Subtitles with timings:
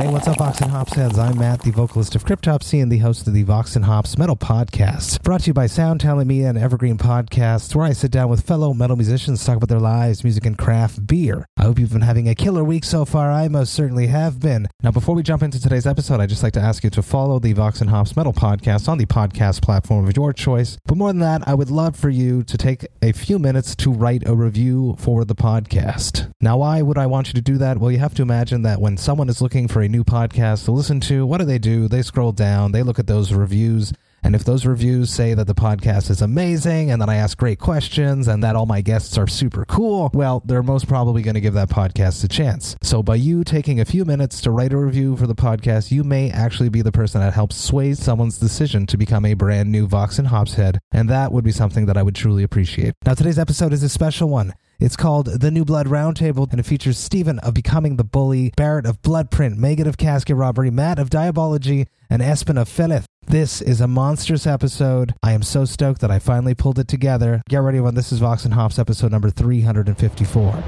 [0.00, 1.18] Hey, what's up, Vox and Hops heads?
[1.18, 4.34] I'm Matt, the vocalist of Cryptopsy and the host of the Vox and Hops Metal
[4.34, 5.22] Podcast.
[5.22, 8.46] Brought to you by Sound Talent Media and Evergreen Podcasts, where I sit down with
[8.46, 11.44] fellow metal musicians talk about their lives, music, and craft beer.
[11.58, 13.30] I hope you've been having a killer week so far.
[13.30, 14.68] I most certainly have been.
[14.82, 17.38] Now, before we jump into today's episode, I'd just like to ask you to follow
[17.38, 20.78] the Vox and Hops Metal Podcast on the podcast platform of your choice.
[20.86, 23.92] But more than that, I would love for you to take a few minutes to
[23.92, 26.32] write a review for the podcast.
[26.40, 27.76] Now, why would I want you to do that?
[27.76, 30.72] Well, you have to imagine that when someone is looking for a new podcast to
[30.72, 31.88] listen to, what do they do?
[31.88, 33.92] They scroll down, they look at those reviews.
[34.22, 37.58] And if those reviews say that the podcast is amazing and that I ask great
[37.58, 41.40] questions and that all my guests are super cool, well, they're most probably going to
[41.40, 42.76] give that podcast a chance.
[42.82, 46.04] So by you taking a few minutes to write a review for the podcast, you
[46.04, 49.86] may actually be the person that helps sway someone's decision to become a brand new
[49.86, 50.78] Vox and head.
[50.92, 52.94] And that would be something that I would truly appreciate.
[53.06, 54.52] Now, today's episode is a special one.
[54.80, 58.86] It's called The New Blood Roundtable, and it features Stephen of Becoming the Bully, Barrett
[58.86, 63.04] of Bloodprint, Megan of Casket Robbery, Matt of Diabology, and Espen of Felith.
[63.26, 65.14] This is a monstrous episode.
[65.22, 67.42] I am so stoked that I finally pulled it together.
[67.50, 70.64] Get ready when this is Vox and Hops episode number 354.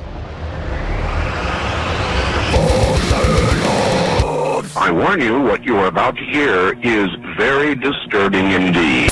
[4.76, 9.11] I warn you, what you are about to hear is very disturbing indeed.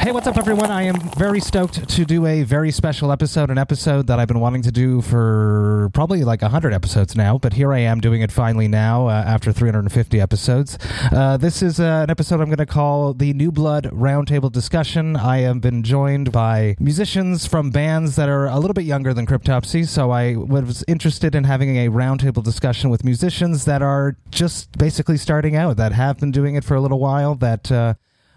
[0.00, 0.70] Hey, what's up, everyone?
[0.70, 4.40] I am very stoked to do a very special episode, an episode that I've been
[4.40, 8.32] wanting to do for probably like 100 episodes now, but here I am doing it
[8.32, 10.78] finally now uh, after 350 episodes.
[11.12, 15.16] Uh, this is uh, an episode I'm going to call the New Blood Roundtable Discussion.
[15.16, 19.26] I have been joined by musicians from bands that are a little bit younger than
[19.26, 24.78] Cryptopsy, so I was interested in having a roundtable discussion with musicians that are just
[24.78, 27.70] basically starting out, that have been doing it for a little while, that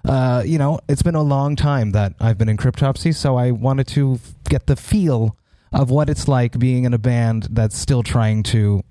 [0.05, 3.51] uh, you know, it's been a long time that I've been in Cryptopsy, so I
[3.51, 5.37] wanted to f- get the feel
[5.71, 8.83] of what it's like being in a band that's still trying to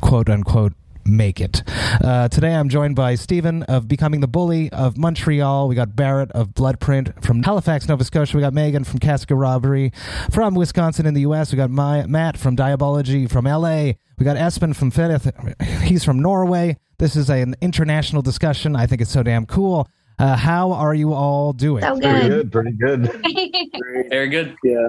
[0.00, 0.74] quote unquote
[1.08, 1.62] make it.
[2.04, 5.68] Uh, today I'm joined by Stephen of Becoming the Bully of Montreal.
[5.68, 8.36] We got Barrett of Bloodprint from Halifax, Nova Scotia.
[8.36, 9.92] We got Megan from Casket Robbery
[10.30, 11.50] from Wisconsin in the U.S.
[11.50, 13.96] We got my, Matt from Diabology from L.A.
[14.18, 15.62] We got Espen from Felith.
[15.82, 16.76] He's from Norway.
[16.98, 18.76] This is an international discussion.
[18.76, 19.88] I think it's so damn cool.
[20.18, 21.82] Uh, how are you all doing?
[21.82, 22.50] So Pretty good.
[22.50, 24.08] good, pretty good.
[24.10, 24.56] Very good.
[24.64, 24.88] Yeah.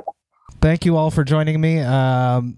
[0.62, 1.80] Thank you all for joining me.
[1.80, 2.58] Um,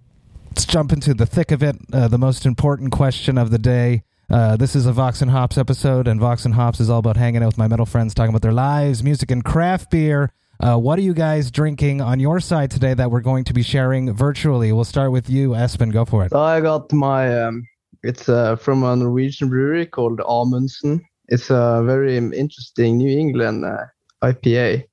[0.49, 1.75] let's jump into the thick of it.
[1.91, 4.03] Uh, the most important question of the day.
[4.29, 7.17] Uh, this is a Vox and Hops episode, and Vox and Hops is all about
[7.17, 10.31] hanging out with my metal friends, talking about their lives, music, and craft beer.
[10.61, 13.63] Uh, what are you guys drinking on your side today that we're going to be
[13.63, 14.71] sharing virtually?
[14.71, 15.91] We'll start with you, Espen.
[15.91, 16.31] Go for it.
[16.31, 17.67] So I got my um,
[18.03, 21.03] it's uh, from a Norwegian brewery called Amundsen.
[21.31, 23.85] It's a very interesting New England uh,
[24.21, 24.83] IPA.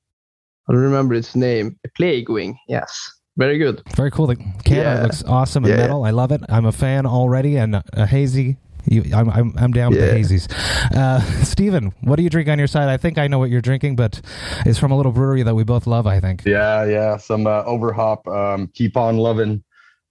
[0.68, 1.76] I don't remember its name.
[1.84, 2.56] A Plague Wing.
[2.68, 3.82] Yes, very good.
[3.96, 4.26] Very cool.
[4.28, 5.02] The can Yeah.
[5.02, 5.80] looks awesome and Yeah.
[5.80, 6.04] metal.
[6.04, 6.40] I love it.
[6.48, 8.56] I'm a fan already, and a hazy.
[8.86, 10.14] You, I'm, I'm, I'm down with the Yeah.
[10.14, 10.50] hazies.
[10.96, 12.88] Uh, Steven, what do you drink on your side?
[12.88, 14.20] I think I know what you're drinking, but
[14.64, 16.06] it's from a little brewery that we both love.
[16.06, 16.44] I think.
[16.46, 17.16] Yeah, yeah.
[17.18, 18.26] Some uh, overhop.
[18.28, 19.62] Um, keep on loving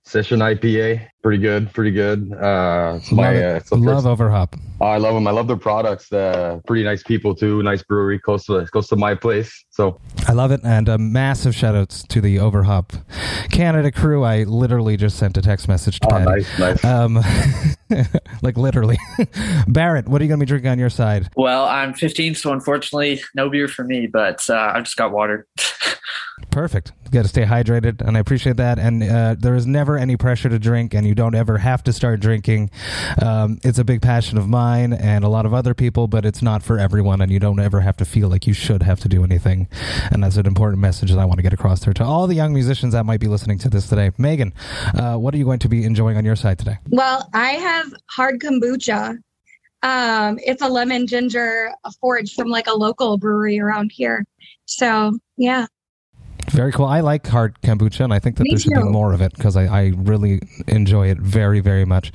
[0.03, 1.07] session IPA.
[1.27, 2.31] Pretty good, pretty good.
[2.31, 4.55] Uh, it's my, love uh, it's the love first- Overhop.
[4.79, 5.27] Oh, I love them.
[5.27, 6.09] I love their products.
[6.09, 7.61] Uh, pretty nice people too.
[7.63, 9.65] Nice brewery, close to close to my place.
[9.69, 12.93] So I love it, and a massive shout outs to the Overhop
[13.51, 14.23] Canada crew.
[14.23, 16.25] I literally just sent a text message to oh, Patty.
[16.25, 16.85] nice, nice.
[16.85, 17.19] Um,
[18.41, 18.97] like literally.
[19.67, 21.29] Barrett, what are you going to be drinking on your side?
[21.35, 25.45] Well, I'm 15, so unfortunately, no beer for me, but uh, I've just got water.
[26.51, 26.91] Perfect.
[27.05, 28.79] You got to stay hydrated, and I appreciate that.
[28.79, 31.91] And uh, there is never any pressure to drink, and you don't ever have to
[31.91, 32.69] start drinking.
[33.21, 36.41] Um, it's a big passion of mine and a lot of other people, but it's
[36.41, 39.09] not for everyone, and you don't ever have to feel like you should have to
[39.09, 39.67] do anything.
[40.11, 42.35] And that's an important message that I want to get across there to all the
[42.35, 44.11] young musicians that might be listening to this today.
[44.17, 44.53] Megan,
[44.93, 46.77] uh, what are you going to be enjoying on your side today?
[46.89, 49.17] Well, I have hard kombucha.
[49.83, 54.25] Um, it's a lemon ginger forage from like a local brewery around here.
[54.65, 55.65] So yeah,
[56.57, 56.87] Very cool.
[56.87, 59.31] I like hard kombucha, and I think that Me there should be more of it
[59.35, 62.11] because I, I really enjoy it very, very much.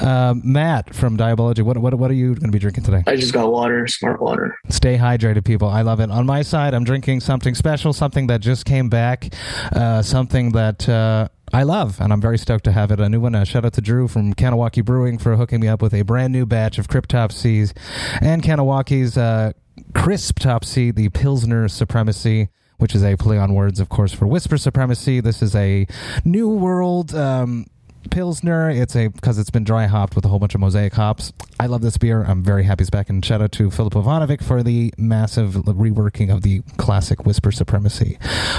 [0.00, 3.02] Um, Matt from Diabology, what, what, what are you going to be drinking today?
[3.08, 4.56] I just got water, smart water.
[4.68, 5.68] Stay hydrated, people.
[5.68, 6.08] I love it.
[6.08, 9.34] On my side, I'm drinking something special, something that just came back,
[9.72, 13.00] uh, something that uh, I love, and I'm very stoked to have it.
[13.00, 13.34] A new one.
[13.34, 16.32] Uh, shout out to Drew from Kahnawake Brewing for hooking me up with a brand
[16.32, 17.76] new batch of Cryptopsies
[18.20, 19.50] and Kahnawake's uh,
[19.96, 22.50] Crisp Topsy, the Pilsner Supremacy.
[22.80, 25.20] Which is a play on words, of course, for Whisper Supremacy.
[25.20, 25.86] This is a
[26.24, 27.66] New World um,
[28.10, 28.70] Pilsner.
[28.70, 31.34] It's a because it's been dry hopped with a whole bunch of mosaic hops.
[31.58, 32.24] I love this beer.
[32.24, 33.10] I'm very happy it's back.
[33.10, 38.16] And shout out to Philip Ivanovic for the massive reworking of the classic Whisper Supremacy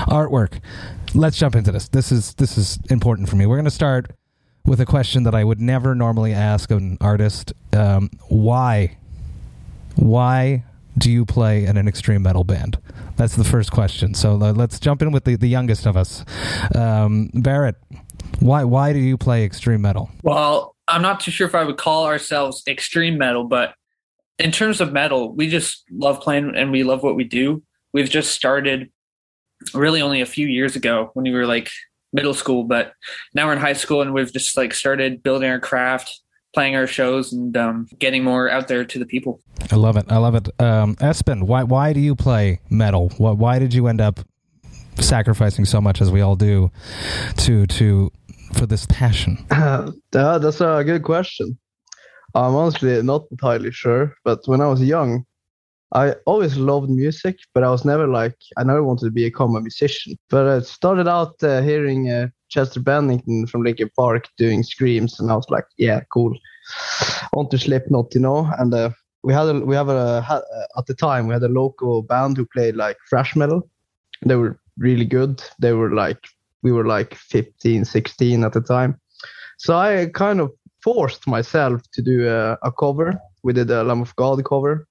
[0.07, 0.59] artwork.
[1.15, 1.87] Let's jump into this.
[1.87, 3.47] This is this is important for me.
[3.47, 4.11] We're going to start
[4.65, 7.53] with a question that I would never normally ask an artist.
[7.73, 8.97] Um, why?
[9.95, 10.63] Why
[10.97, 12.77] do you play in an extreme metal band?
[13.17, 14.13] That's the first question.
[14.13, 16.25] So let's jump in with the, the youngest of us.
[16.75, 17.75] Um, Barrett,
[18.39, 20.09] why why do you play extreme metal?
[20.23, 23.75] Well, I'm not too sure if I would call ourselves extreme metal, but
[24.39, 27.63] in terms of metal, we just love playing and we love what we do.
[27.93, 28.91] We've just started
[29.73, 31.69] really only a few years ago when we were like
[32.13, 32.93] middle school, but
[33.33, 36.21] now we're in high school and we've just like started building our craft,
[36.53, 39.39] playing our shows, and um, getting more out there to the people.
[39.71, 40.05] I love it.
[40.09, 40.49] I love it.
[40.59, 43.11] Um, Espen, why why do you play metal?
[43.17, 44.19] Why, why did you end up
[44.99, 46.71] sacrificing so much as we all do
[47.37, 48.11] to to
[48.53, 49.45] for this passion?
[50.13, 51.57] Uh, that's a good question.
[52.35, 55.25] I'm honestly not entirely sure, but when I was young,
[55.93, 59.61] I always loved music, but I was never like I never wanted to become a
[59.61, 60.17] musician.
[60.29, 65.31] But I started out uh, hearing uh, Chester Bennington from Linkin Park doing screams, and
[65.31, 66.37] I was like, yeah, cool.
[67.33, 68.51] On to Slipknot, you know.
[68.59, 68.91] And uh,
[69.23, 70.43] we had a, we have a uh,
[70.77, 73.67] at the time we had a local band who played like thrash metal.
[74.25, 75.43] They were really good.
[75.59, 76.27] They were like
[76.63, 78.99] we were like 15, 16 at the time.
[79.57, 80.51] So I kind of
[80.83, 83.19] forced myself to do a, a cover.
[83.43, 84.87] We did a Lamb of God cover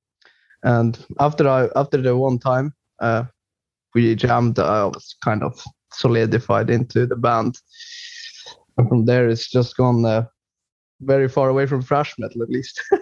[0.62, 3.24] and after I after the one time uh,
[3.94, 7.58] we jammed, I was kind of solidified into the band.
[8.76, 10.26] And from there, it's just gone uh,
[11.00, 12.80] very far away from thrash metal, at least.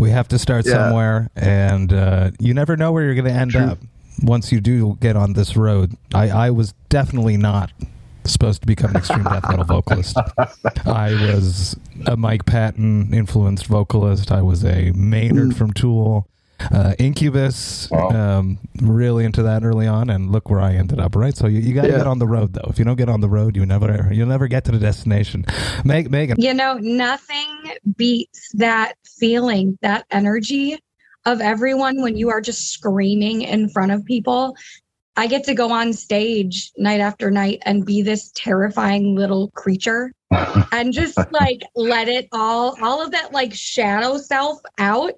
[0.00, 0.72] we have to start yeah.
[0.72, 3.62] somewhere, and uh, you never know where you're going to end True.
[3.62, 3.78] up
[4.22, 5.94] once you do get on this road.
[6.14, 7.70] I, I was definitely not
[8.24, 10.16] supposed to become an extreme death metal vocalist.
[10.84, 11.76] I was
[12.06, 14.30] a Mike Patton influenced vocalist.
[14.30, 16.28] I was a Maynard from Tool.
[16.60, 18.08] Uh, Incubus, wow.
[18.08, 21.14] um, really into that early on, and look where I ended up.
[21.14, 21.98] Right, so you, you got to yeah.
[21.98, 22.68] get on the road, though.
[22.68, 25.44] If you don't get on the road, you never you'll never get to the destination.
[25.84, 30.78] Meg, Megan, you know, nothing beats that feeling, that energy
[31.26, 34.56] of everyone when you are just screaming in front of people
[35.18, 40.12] I get to go on stage night after night and be this terrifying little creature
[40.30, 45.14] and just like let it all, all of that like shadow self out.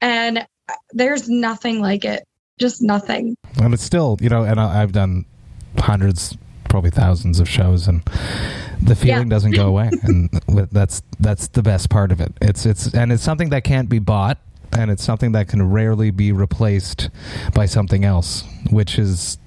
[0.00, 0.44] And
[0.92, 2.26] there's nothing like it,
[2.58, 3.36] just nothing.
[3.60, 5.24] And it's still, you know, and I've done
[5.78, 6.36] hundreds,
[6.68, 8.02] probably thousands of shows and
[8.82, 9.30] the feeling yeah.
[9.30, 10.28] doesn't go away and
[10.70, 13.98] that's that's the best part of it it's it's and it's something that can't be
[13.98, 14.38] bought
[14.72, 17.10] and it's something that can rarely be replaced
[17.54, 19.38] by something else, which is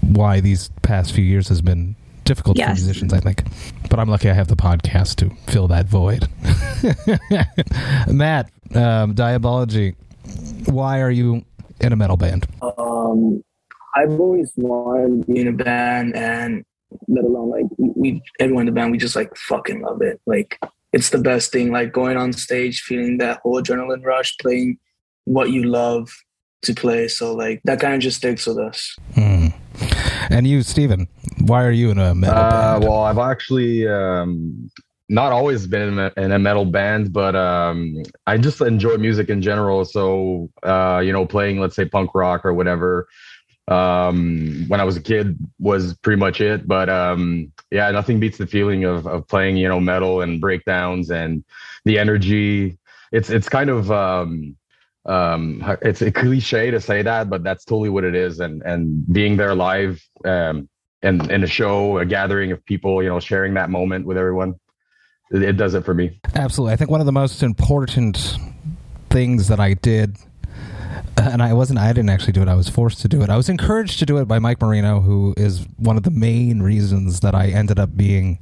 [0.00, 2.68] why these past few years has been difficult yes.
[2.68, 3.44] for musicians, I think.
[3.88, 6.28] But I'm lucky I have the podcast to fill that void.
[8.12, 9.94] Matt, um, Diabology,
[10.66, 11.44] why are you
[11.80, 12.46] in a metal band?
[12.62, 13.42] Um,
[13.94, 16.64] I've always wanted to be in a band, and
[17.08, 20.20] let alone like we, everyone in the band, we just like fucking love it.
[20.26, 20.58] Like
[20.92, 21.72] it's the best thing.
[21.72, 24.78] Like going on stage, feeling that whole adrenaline rush, playing
[25.24, 26.10] what you love
[26.62, 27.08] to play.
[27.08, 28.96] So like that kind of just sticks with us.
[29.14, 29.48] Hmm.
[30.30, 31.08] And you, Steven,
[31.40, 32.84] why are you in a metal uh, band?
[32.84, 34.70] Well, I've actually um,
[35.12, 39.84] not always been in a, metal band, but um, I just enjoy music in general.
[39.84, 43.06] So uh, you know, playing let's say punk rock or whatever
[43.68, 46.66] um, when I was a kid was pretty much it.
[46.66, 51.10] But um, yeah, nothing beats the feeling of of playing you know metal and breakdowns
[51.10, 51.44] and
[51.84, 52.78] the energy.
[53.12, 54.56] It's it's kind of um,
[55.04, 58.40] um, it's a cliche to say that, but that's totally what it is.
[58.40, 60.70] And and being there live um,
[61.02, 64.54] and in a show, a gathering of people, you know, sharing that moment with everyone,
[65.32, 66.18] it, does it for me.
[66.34, 68.36] Absolutely, I think one of the most important
[69.10, 70.16] things that I did
[71.16, 71.78] and I wasn't.
[71.78, 72.48] I didn't actually do it.
[72.48, 73.30] I was forced to do it.
[73.30, 76.62] I was encouraged to do it by Mike Marino, who is one of the main
[76.62, 78.38] reasons that I ended up being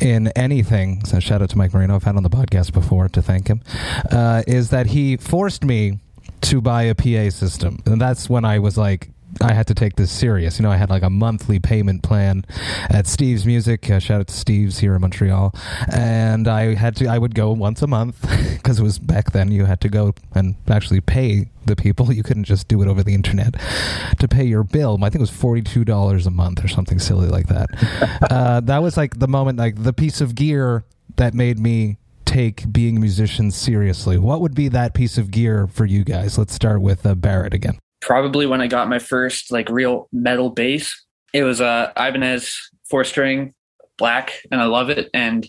[0.00, 1.04] in anything.
[1.04, 1.96] So shout out to Mike Marino.
[1.96, 3.62] I've had on the podcast before to thank him.
[4.10, 5.98] Uh, is that he forced me
[6.42, 9.10] to buy a PA system, and that's when I was like,
[9.42, 10.58] I had to take this serious.
[10.58, 12.44] You know, I had like a monthly payment plan
[12.88, 13.90] at Steve's Music.
[13.90, 15.54] Uh, shout out to Steve's here in Montreal,
[15.92, 17.06] and I had to.
[17.06, 18.20] I would go once a month
[18.54, 19.50] because it was back then.
[19.50, 22.06] You had to go and actually pay the people.
[22.16, 23.56] You couldn't just do it over the internet
[24.20, 24.96] to pay your bill.
[25.02, 27.66] I think it was forty two dollars a month or something silly like that.
[28.30, 30.84] uh, that was like the moment, like the piece of gear
[31.16, 34.16] that made me take being a musician seriously.
[34.16, 36.38] What would be that piece of gear for you guys?
[36.38, 40.50] Let's start with uh, Barrett again probably when I got my first like real metal
[40.50, 41.04] bass.
[41.32, 42.54] It was a Ibanez
[42.88, 43.54] four string
[43.98, 45.10] black and I love it.
[45.12, 45.48] And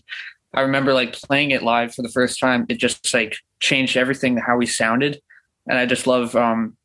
[0.54, 2.66] I remember like playing it live for the first time.
[2.70, 5.22] It just like changed everything how we sounded.
[5.68, 6.78] And I just love um,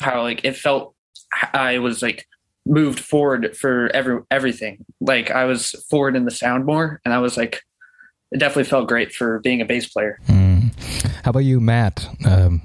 [0.00, 0.94] how like it felt.
[1.52, 2.26] I was like
[2.64, 4.84] moved forward for every everything.
[5.00, 7.62] Like I was forward in the sound more, and I was like,
[8.30, 10.18] it definitely felt great for being a bass player.
[10.26, 10.72] Mm.
[11.24, 12.08] How about you, Matt?
[12.24, 12.62] Um,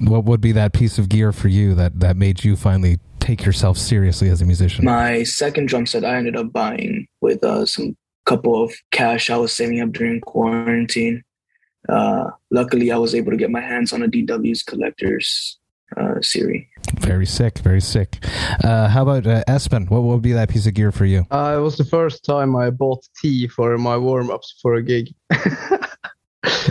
[0.00, 3.44] what would be that piece of gear for you that that made you finally take
[3.44, 4.84] yourself seriously as a musician?
[4.84, 7.96] My second drum set I ended up buying with uh, some
[8.26, 11.22] couple of cash I was saving up during quarantine.
[11.88, 15.58] Uh, luckily, I was able to get my hands on a DW's collector's
[15.96, 16.64] uh, series.
[16.98, 18.24] Very sick, very sick.
[18.62, 19.90] Uh, how about uh, Espen?
[19.90, 21.26] What would be that piece of gear for you?
[21.30, 24.82] Uh, it was the first time I bought tea for my warm ups for a
[24.82, 25.14] gig.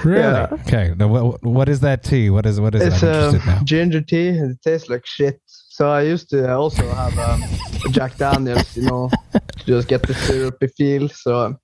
[0.03, 0.21] really?
[0.21, 0.47] Yeah.
[0.51, 0.93] Okay.
[0.97, 2.29] Now, what, what is that tea?
[2.29, 3.47] What is what is it's, it?
[3.47, 4.29] Um, ginger tea.
[4.29, 5.39] It tastes like shit.
[5.45, 7.43] So I used to also have um,
[7.91, 11.09] Jack Daniels, you know, to just get the syrupy feel.
[11.09, 11.57] So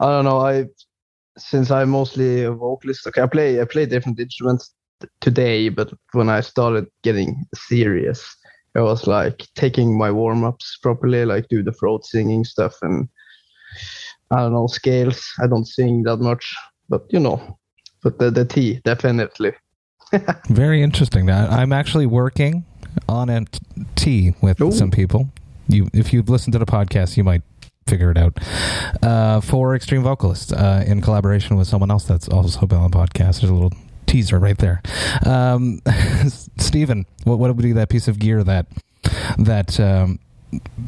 [0.00, 0.40] I don't know.
[0.40, 0.66] I
[1.38, 3.06] since I'm mostly a vocalist.
[3.06, 4.74] Okay, I play I play different instruments
[5.20, 8.36] today, but when I started getting serious,
[8.74, 13.08] I was like taking my warm ups properly, like do the throat singing stuff and
[14.30, 15.24] I don't know scales.
[15.40, 16.54] I don't sing that much,
[16.88, 17.58] but you know,
[18.02, 19.52] but the the tea definitely.
[20.48, 21.30] Very interesting.
[21.30, 22.64] I'm actually working
[23.08, 23.44] on a
[23.96, 24.72] tea with Ooh.
[24.72, 25.28] some people.
[25.68, 27.42] You, if you've listened to the podcast, you might
[27.88, 28.38] figure it out.
[29.02, 32.96] Uh, for Extreme Vocalist, uh, in collaboration with someone else that's also been on the
[32.96, 33.40] podcast.
[33.40, 33.72] There's a little
[34.06, 34.82] teaser right there.
[35.24, 35.80] Um,
[36.58, 38.66] Stephen, what, what would be that piece of gear that
[39.38, 40.18] that um,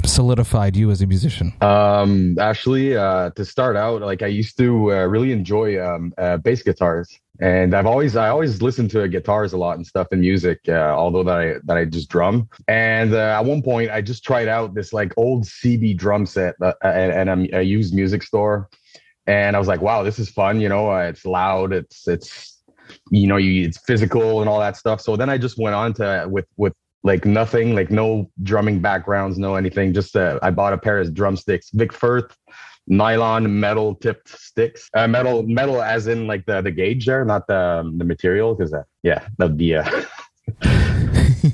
[0.05, 1.53] solidified you as a musician?
[1.61, 6.37] Um, actually, uh, to start out, like I used to uh, really enjoy um, uh,
[6.39, 10.21] bass guitars, and I've always I always listened to guitars a lot and stuff in
[10.21, 12.49] music, uh, although that I that I just drum.
[12.69, 16.55] And uh, at one point, I just tried out this like old CB drum set
[16.61, 18.69] uh, and, and a used music store,
[19.27, 20.61] and I was like, wow, this is fun.
[20.61, 21.73] You know, it's loud.
[21.73, 22.59] It's it's
[23.11, 25.93] you know you it's physical and all that stuff so then i just went on
[25.93, 26.73] to with with
[27.09, 31.15] like nothing like no drumming backgrounds no anything just uh, i bought a pair of
[31.15, 32.37] drumsticks vic firth
[32.87, 37.47] nylon metal tipped sticks uh, metal metal as in like the the gauge there not
[37.47, 39.91] the um, the material because uh, yeah that'd be uh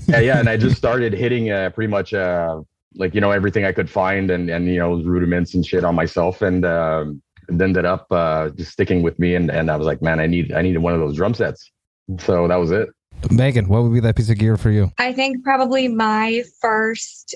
[0.09, 2.61] yeah yeah and i just started hitting uh pretty much uh
[2.97, 5.95] like you know everything i could find and and you know rudiments and shit on
[5.95, 9.87] myself and um it ended up uh, just sticking with me, and, and I was
[9.87, 11.71] like, man, I need I needed one of those drum sets.
[12.19, 12.89] So that was it.
[13.31, 14.91] Megan, what would be that piece of gear for you?
[14.99, 17.35] I think probably my first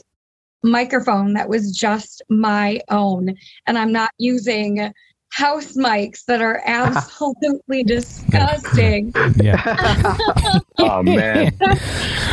[0.62, 3.34] microphone that was just my own,
[3.66, 4.92] and I'm not using
[5.30, 9.12] house mics that are absolutely disgusting.
[9.36, 9.62] Yeah.
[10.78, 11.52] oh man.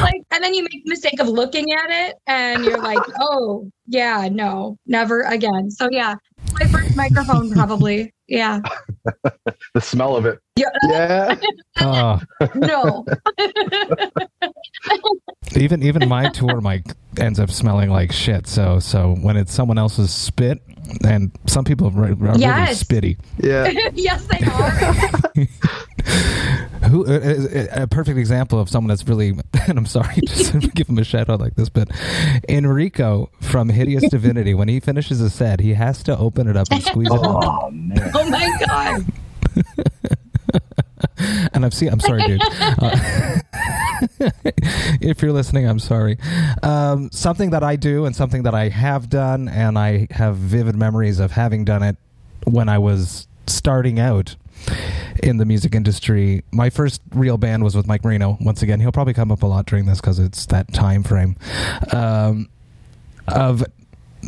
[0.02, 3.70] like and then you make the mistake of looking at it and you're like, "Oh,
[3.86, 6.16] yeah, no, never again." So yeah,
[6.60, 8.14] my first microphone probably.
[8.28, 8.62] Yeah.
[9.74, 10.40] the smell of it.
[10.56, 10.70] Yeah.
[10.88, 11.36] Yeah.
[11.82, 12.22] oh.
[12.56, 13.06] No.
[15.56, 16.84] even even my tour mic
[17.18, 18.48] ends up smelling like shit.
[18.48, 20.62] So so when it's someone else's spit,
[21.06, 22.90] and some people are, are yes.
[22.92, 23.18] really spitty.
[23.38, 23.90] Yeah.
[23.94, 24.70] yes, they are.
[26.90, 29.30] Who uh, uh, a perfect example of someone that's really
[29.68, 31.90] and I'm sorry to give him a shout out like this, but
[32.48, 36.68] Enrico from Hideous Divinity, when he finishes a set, he has to open it up
[36.72, 37.20] and squeeze it.
[37.22, 37.72] Oh!
[38.14, 39.06] Oh my god!
[41.54, 41.90] and I've seen.
[41.90, 42.42] I'm sorry, dude.
[42.42, 43.40] Uh,
[45.02, 46.18] if you're listening, I'm sorry.
[46.64, 50.76] Um, something that I do and something that I have done, and I have vivid
[50.76, 51.98] memories of having done it
[52.46, 54.36] when I was starting out
[55.24, 56.44] in the music industry.
[56.52, 58.38] My first real band was with Mike Marino.
[58.42, 61.36] Once again, he'll probably come up a lot during this because it's that time frame
[61.92, 62.50] um,
[63.28, 63.64] of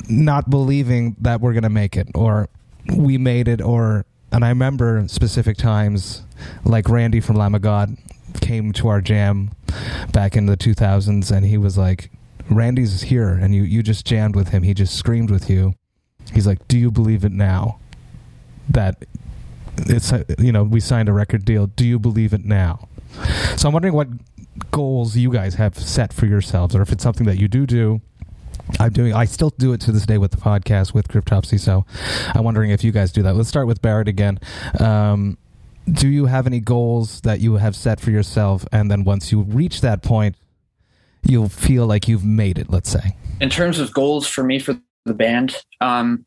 [0.10, 2.50] not believing that we're going to make it or
[2.96, 6.24] we made it or and I remember specific times
[6.66, 7.98] like Randy from Lamb of God
[8.42, 9.52] came to our jam
[10.12, 12.12] back in the 2000s and he was like
[12.50, 14.64] Randy's here and you you just jammed with him.
[14.64, 15.74] He just screamed with you.
[16.34, 17.80] He's like do you believe it now
[18.70, 19.06] that
[19.78, 21.68] it's you know we signed a record deal?
[21.68, 22.88] Do you believe it now?
[23.56, 24.10] So i'm wondering what
[24.72, 28.02] goals you guys have set for yourselves or if it's something that you do do
[28.80, 31.86] i'm doing i still do it to this day with the podcast with cryptopsy so
[32.36, 33.36] i'm wondering if you guys do that.
[33.36, 34.40] Let's start with barrett again.
[34.80, 35.38] Um,
[35.92, 38.66] do you have any goals that you have set for yourself?
[38.72, 40.36] And then once you reach that point
[41.24, 43.16] you'll feel like you've made it let's say.
[43.42, 46.26] In terms of goals for me for the band um,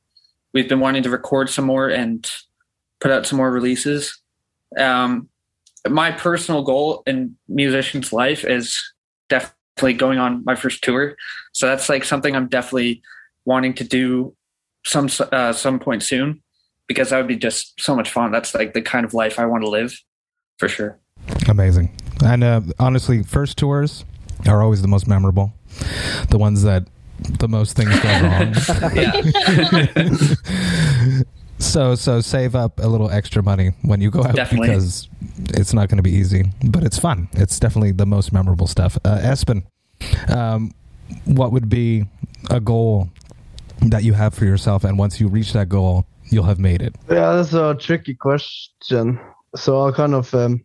[0.53, 2.31] we've been wanting to record some more and
[3.01, 4.21] put out some more releases.
[4.77, 5.29] Um,
[5.89, 8.79] my personal goal in musician's life is
[9.29, 9.57] definitely
[9.99, 11.17] going on my first tour
[11.53, 13.03] so that's like something i'm definitely
[13.45, 14.35] wanting to do
[14.85, 16.41] some uh, some point soon
[16.91, 18.33] because that would be just so much fun.
[18.33, 19.97] That's like the kind of life I want to live
[20.59, 20.99] for sure.
[21.49, 21.97] Amazing.
[22.25, 24.05] And uh, honestly, first tours
[24.47, 25.53] are always the most memorable.
[26.31, 26.89] The ones that
[27.39, 28.55] the most things go wrong.
[31.59, 34.69] so so save up a little extra money when you go out Definitely.
[34.69, 35.09] because
[35.51, 37.29] it's not going to be easy, but it's fun.
[37.35, 38.99] It's definitely the most memorable stuff.
[39.05, 39.63] Uh, Espen,
[40.29, 40.73] um,
[41.25, 42.05] what would be
[42.51, 43.09] a goal
[43.83, 46.95] that you have for yourself, and once you reach that goal, you'll have made it?
[47.11, 49.19] Yeah, that's a tricky question.
[49.57, 50.65] So I'll kind of, um,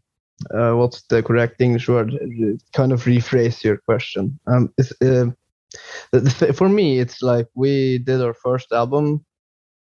[0.53, 2.11] uh, what's the correct English word?
[2.73, 4.39] Kind of rephrase your question.
[4.47, 5.25] Um, uh,
[6.53, 9.25] for me, it's like we did our first album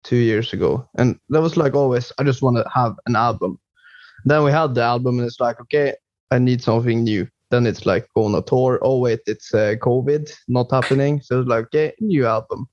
[0.02, 2.12] two years ago, and that was like always.
[2.18, 3.58] I just want to have an album.
[4.24, 5.94] Then we had the album, and it's like, okay,
[6.30, 7.26] I need something new.
[7.50, 8.78] Then it's like go on a tour.
[8.82, 11.20] Oh wait, it's uh, COVID, not happening.
[11.20, 12.68] So it's like, okay, new album.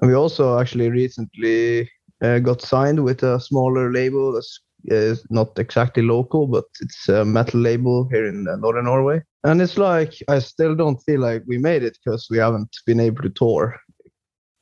[0.00, 1.90] And we also actually recently
[2.22, 7.24] uh, got signed with a smaller label that's uh, not exactly local, but it's a
[7.24, 9.22] metal label here in uh, northern Norway.
[9.44, 13.00] And it's like I still don't feel like we made it because we haven't been
[13.00, 13.76] able to tour.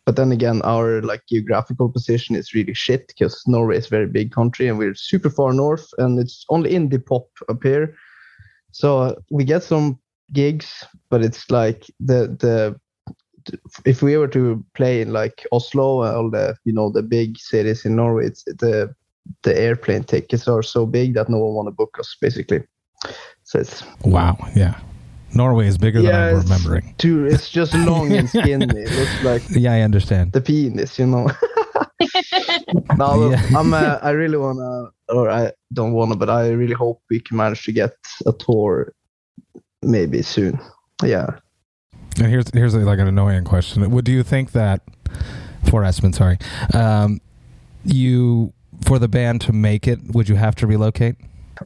[0.07, 4.07] But then again, our like geographical position is really shit because Norway is a very
[4.07, 7.95] big country and we're super far north, and it's only indie pop up here.
[8.73, 9.99] So uh, we get some
[10.33, 12.81] gigs, but it's like the the
[13.85, 17.85] if we were to play in like Oslo, all the you know the big cities
[17.85, 18.95] in Norway, it's the
[19.43, 22.62] the airplane tickets are so big that no one want to book us basically.
[23.45, 24.79] So it's Wow, yeah.
[25.35, 26.95] Norway is bigger yeah, than I'm remembering.
[26.99, 27.25] too.
[27.26, 28.67] It's just long and skinny.
[28.79, 30.33] It looks like Yeah, I understand.
[30.33, 31.31] the penis, you know.
[32.97, 33.42] no, Yeah.
[33.57, 33.75] I'm.
[33.75, 37.64] Uh, I really wanna, or I don't wanna, but I really hope we can manage
[37.64, 37.92] to get
[38.26, 38.92] a tour,
[39.83, 40.59] maybe soon.
[41.02, 41.38] Yeah.
[42.19, 43.88] And here's here's like an annoying question.
[43.90, 44.83] Would do you think that
[45.71, 46.38] for Espen, sorry,
[46.75, 47.21] um,
[47.85, 48.52] you
[48.85, 51.16] for the band to make it, would you have to relocate?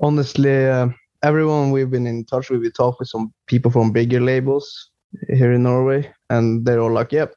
[0.02, 0.88] honestly, uh,
[1.22, 4.90] everyone we've been in touch with, we talked with some people from bigger labels
[5.28, 7.34] here in Norway, and they're all like, "Yep,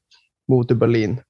[0.48, 1.24] move to Berlin."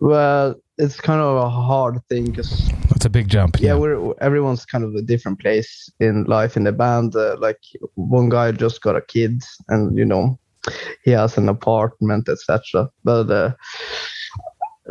[0.00, 3.60] Well, it's kind of a hard thing because It's a big jump.
[3.60, 7.16] yeah, we're everyone's kind of a different place in life in the band.
[7.16, 7.58] Uh, like
[7.94, 10.38] one guy just got a kid, and you know,
[11.04, 12.88] he has an apartment, etc.
[13.04, 13.52] But uh,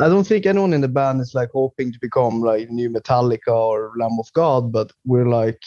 [0.02, 3.54] I don't think anyone in the band is like hoping to become like new Metallica
[3.54, 4.72] or Lamb of God.
[4.72, 5.62] But we're like,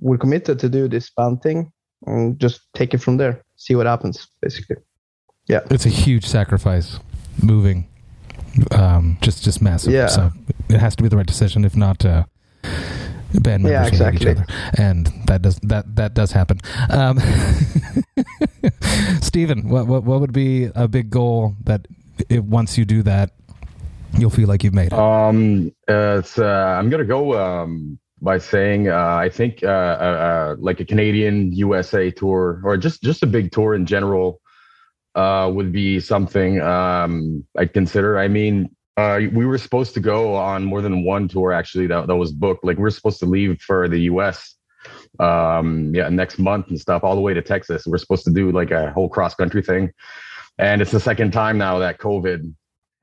[0.00, 1.70] we're committed to do this band thing
[2.06, 4.76] and just take it from there, see what happens, basically.
[5.48, 6.98] Yeah, it's a huge sacrifice
[7.42, 7.89] moving.
[8.72, 9.92] Um, just just massive.
[9.92, 10.08] Yeah.
[10.08, 10.30] So
[10.68, 11.64] it has to be the right decision.
[11.64, 12.24] If not, uh,
[12.62, 14.30] band members Yeah, hate exactly.
[14.30, 16.58] each other, and that does that that does happen.
[16.90, 17.20] Um,
[19.20, 21.86] Steven, what, what what would be a big goal that
[22.28, 23.30] if once you do that,
[24.18, 24.92] you'll feel like you've made it?
[24.92, 29.70] Um, uh, it's, uh, I'm gonna go um, by saying uh, I think uh, uh,
[29.70, 34.40] uh, like a Canadian USA tour or just just a big tour in general
[35.14, 38.18] uh, would be something um, I'd consider.
[38.18, 42.06] I mean, uh, we were supposed to go on more than one tour actually that
[42.06, 42.64] that was booked.
[42.64, 44.56] Like we are supposed to leave for the US
[45.18, 48.50] um yeah next month and stuff all the way to texas we're supposed to do
[48.50, 49.90] like a whole cross country thing
[50.58, 52.54] and it's the second time now that covid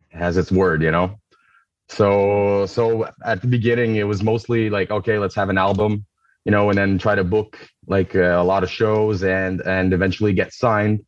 [0.09, 1.15] has its word you know
[1.89, 6.05] so so at the beginning it was mostly like okay let's have an album
[6.45, 9.93] you know and then try to book like uh, a lot of shows and and
[9.93, 11.05] eventually get signed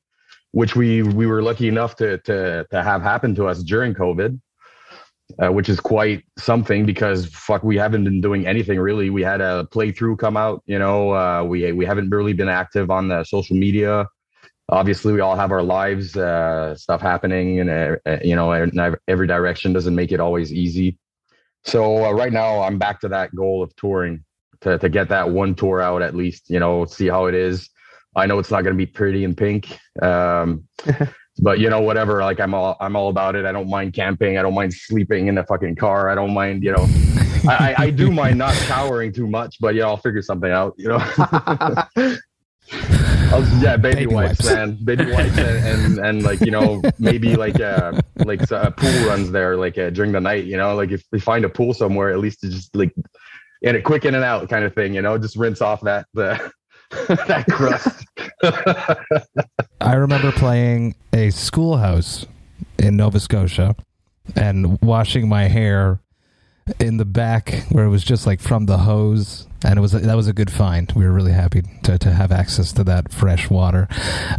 [0.52, 4.40] which we we were lucky enough to to to have happen to us during covid
[5.38, 9.10] uh, which is quite something because fuck we haven't been doing anything really.
[9.10, 12.90] We had a playthrough come out you know uh, we we haven't really been active
[12.90, 14.08] on the social media.
[14.70, 18.52] Obviously we all have our lives uh, stuff happening and uh, you know
[19.08, 20.98] every direction doesn't make it always easy.
[21.64, 24.24] So uh, right now i'm back to that goal of touring
[24.62, 27.70] to, to get that one tour out at least you know see how it is
[28.19, 30.67] i know it's not going to be pretty and pink um,
[31.41, 33.45] but you know whatever like i'm all i'm all about it.
[33.45, 34.38] I don't mind camping.
[34.38, 36.10] I don't mind sleeping in a fucking car.
[36.10, 36.86] I don't mind you know.
[37.47, 40.89] I, I, do mind not showering too much but yeah i'll figure something out you
[40.89, 40.99] know.
[43.32, 44.45] I'll, yeah, baby, Baby wipes, wipes.
[44.45, 49.08] man, baby wipes, and, and and like you know maybe like uh like uh, pool
[49.08, 51.73] runs there like uh, during the night, you know, like if we find a pool
[51.73, 52.93] somewhere, at least to just like
[53.62, 56.08] in a quick in and out kind of thing, you know, just rinse off that
[56.13, 56.51] the
[57.08, 58.06] that crust.
[59.82, 62.25] I remember playing a schoolhouse
[62.78, 63.75] in Nova Scotia
[64.36, 65.99] and washing my hair
[66.80, 69.99] in the back where it was just like from the hose and it was a,
[69.99, 70.91] that was a good find.
[70.93, 73.88] We were really happy to, to have access to that fresh water.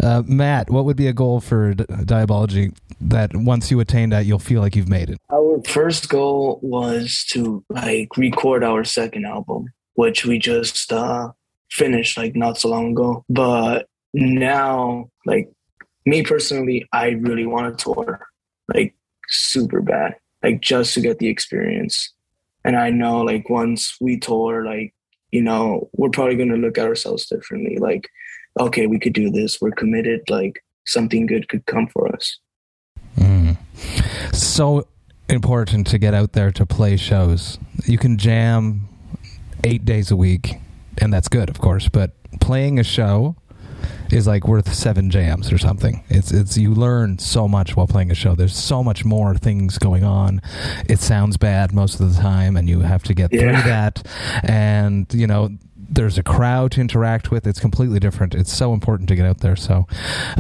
[0.03, 4.27] Uh, Matt, what would be a goal for D- Diabology that once you attain that,
[4.27, 5.19] you'll feel like you've made it?
[5.31, 11.33] Our first goal was to like record our second album, which we just uh,
[11.71, 13.25] finished like not so long ago.
[13.29, 15.51] But now, like
[16.07, 18.27] me personally, I really want to tour,
[18.73, 18.95] like
[19.29, 22.13] super bad, like just to get the experience.
[22.65, 24.95] And I know like once we tour, like
[25.31, 27.77] you know, we're probably going to look at ourselves differently.
[27.79, 28.09] Like,
[28.59, 29.61] okay, we could do this.
[29.61, 30.29] We're committed.
[30.29, 32.39] Like, something good could come for us.
[33.17, 33.57] Mm.
[34.35, 34.87] So
[35.29, 37.59] important to get out there to play shows.
[37.85, 38.89] You can jam
[39.65, 40.57] eight days a week,
[41.01, 43.37] and that's good, of course, but playing a show
[44.13, 46.05] is like worth seven jams or something.
[46.09, 48.35] It's it's you learn so much while playing a show.
[48.35, 50.43] There's so much more things going on.
[50.89, 53.41] It sounds bad most of the time, and you have to get yeah.
[53.41, 54.07] through that.
[54.43, 57.47] And you know there's a crowd to interact with.
[57.47, 58.35] It's completely different.
[58.35, 59.57] It's so important to get out there.
[59.57, 59.87] So,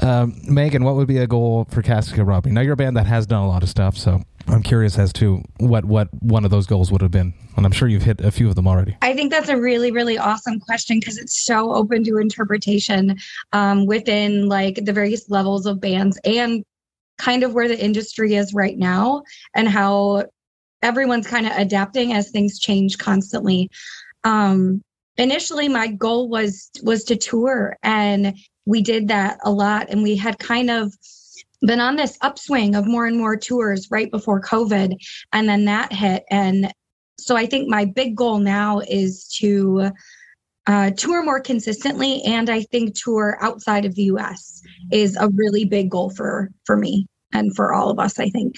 [0.00, 2.52] um, Megan, what would be a goal for Casket Robbery?
[2.52, 5.12] Now you're a band that has done a lot of stuff, so I'm curious as
[5.14, 8.20] to what what one of those goals would have been, and I'm sure you've hit
[8.20, 8.96] a few of them already.
[9.02, 13.16] I think that's a really really awesome question because it's so open to interpretation
[13.52, 16.64] um, within like the various levels of bands and
[17.18, 19.22] kind of where the industry is right now
[19.54, 20.24] and how
[20.82, 23.70] everyone's kind of adapting as things change constantly.
[24.24, 24.82] Um,
[25.16, 28.36] initially, my goal was was to tour, and
[28.66, 30.92] we did that a lot, and we had kind of
[31.62, 34.96] been on this upswing of more and more tours right before COVID.
[35.32, 36.24] And then that hit.
[36.30, 36.72] And
[37.18, 39.90] so I think my big goal now is to
[40.66, 42.22] uh, tour more consistently.
[42.24, 46.76] And I think tour outside of the US is a really big goal for, for
[46.76, 48.56] me and for all of us, I think.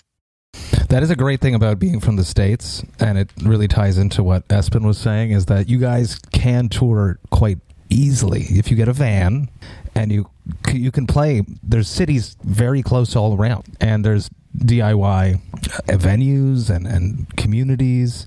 [0.88, 2.84] That is a great thing about being from the States.
[3.00, 7.18] And it really ties into what Espen was saying is that you guys can tour
[7.30, 9.48] quite easily if you get a van
[9.94, 10.30] and you
[10.72, 11.42] you can play.
[11.62, 15.40] There's cities very close all around, and there's DIY
[15.86, 18.26] venues and, and communities.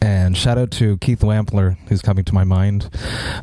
[0.00, 2.90] And shout out to Keith Wampler, who's coming to my mind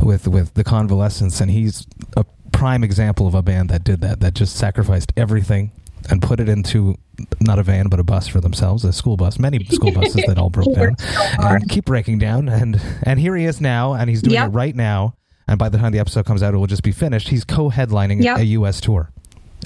[0.02, 1.88] with with the Convalescence, and he's
[2.18, 4.20] a prime example of a band that did that.
[4.20, 5.72] That just sacrificed everything
[6.10, 6.98] and put it into
[7.40, 10.38] not a van but a bus for themselves, a school bus, many school buses that
[10.38, 10.96] all broke down
[11.40, 12.50] and keep breaking down.
[12.50, 14.50] And and here he is now, and he's doing yep.
[14.50, 15.16] it right now
[15.48, 17.30] and by the time the episode comes out, it will just be finished.
[17.30, 18.38] He's co-headlining yep.
[18.40, 18.80] a U.S.
[18.82, 19.12] tour.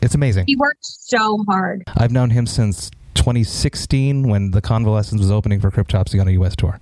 [0.02, 0.46] It's amazing.
[0.48, 1.84] He worked so hard.
[1.96, 6.56] I've known him since 2016 when the Convalescence was opening for Cryptopsy on a U.S.
[6.56, 6.80] tour.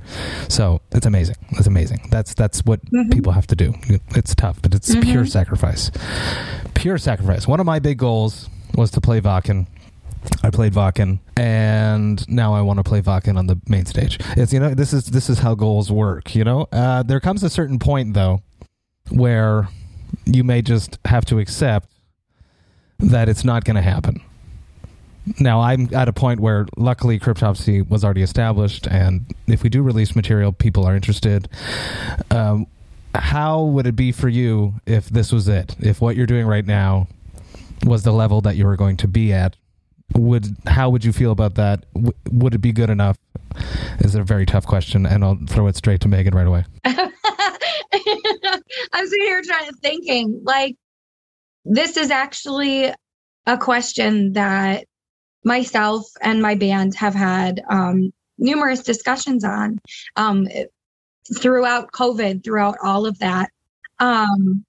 [0.50, 1.36] So it's amazing.
[1.52, 2.08] It's amazing.
[2.12, 3.10] That's that's what mm-hmm.
[3.10, 3.74] people have to do.
[4.16, 5.10] It's tough, but it's mm-hmm.
[5.10, 5.92] pure sacrifice.
[6.74, 7.48] Pure sacrifice.
[7.48, 9.68] One of my big goals was to play Wacken.
[10.44, 14.20] I played Wacken, and now I want to play Wacken on the main stage.
[14.36, 16.36] It's you know this is this is how goals work.
[16.36, 18.42] You know, uh, there comes a certain point though
[19.12, 19.68] where
[20.26, 21.90] you may just have to accept
[23.00, 24.22] that it's not going to happen.
[25.40, 29.82] Now, I'm at a point where luckily Cryptopsy was already established, and if we do
[29.82, 31.50] release material, people are interested.
[32.30, 32.68] Um,
[33.16, 35.76] how would it be for you if this was it?
[35.80, 37.08] If what you're doing right now
[37.84, 39.56] was the level that you were going to be at?
[40.14, 41.86] Would how would you feel about that?
[41.94, 43.18] W- would it be good enough?
[44.00, 46.66] Is a very tough question, and I'll throw it straight to Megan right away.
[48.94, 50.76] I'm sitting here trying to thinking like
[51.66, 52.94] this is actually
[53.46, 54.86] a question that
[55.44, 59.80] myself and my band have had um, numerous discussions on
[60.16, 60.48] um,
[61.38, 63.50] throughout COVID, throughout all of that.
[64.00, 64.66] Um,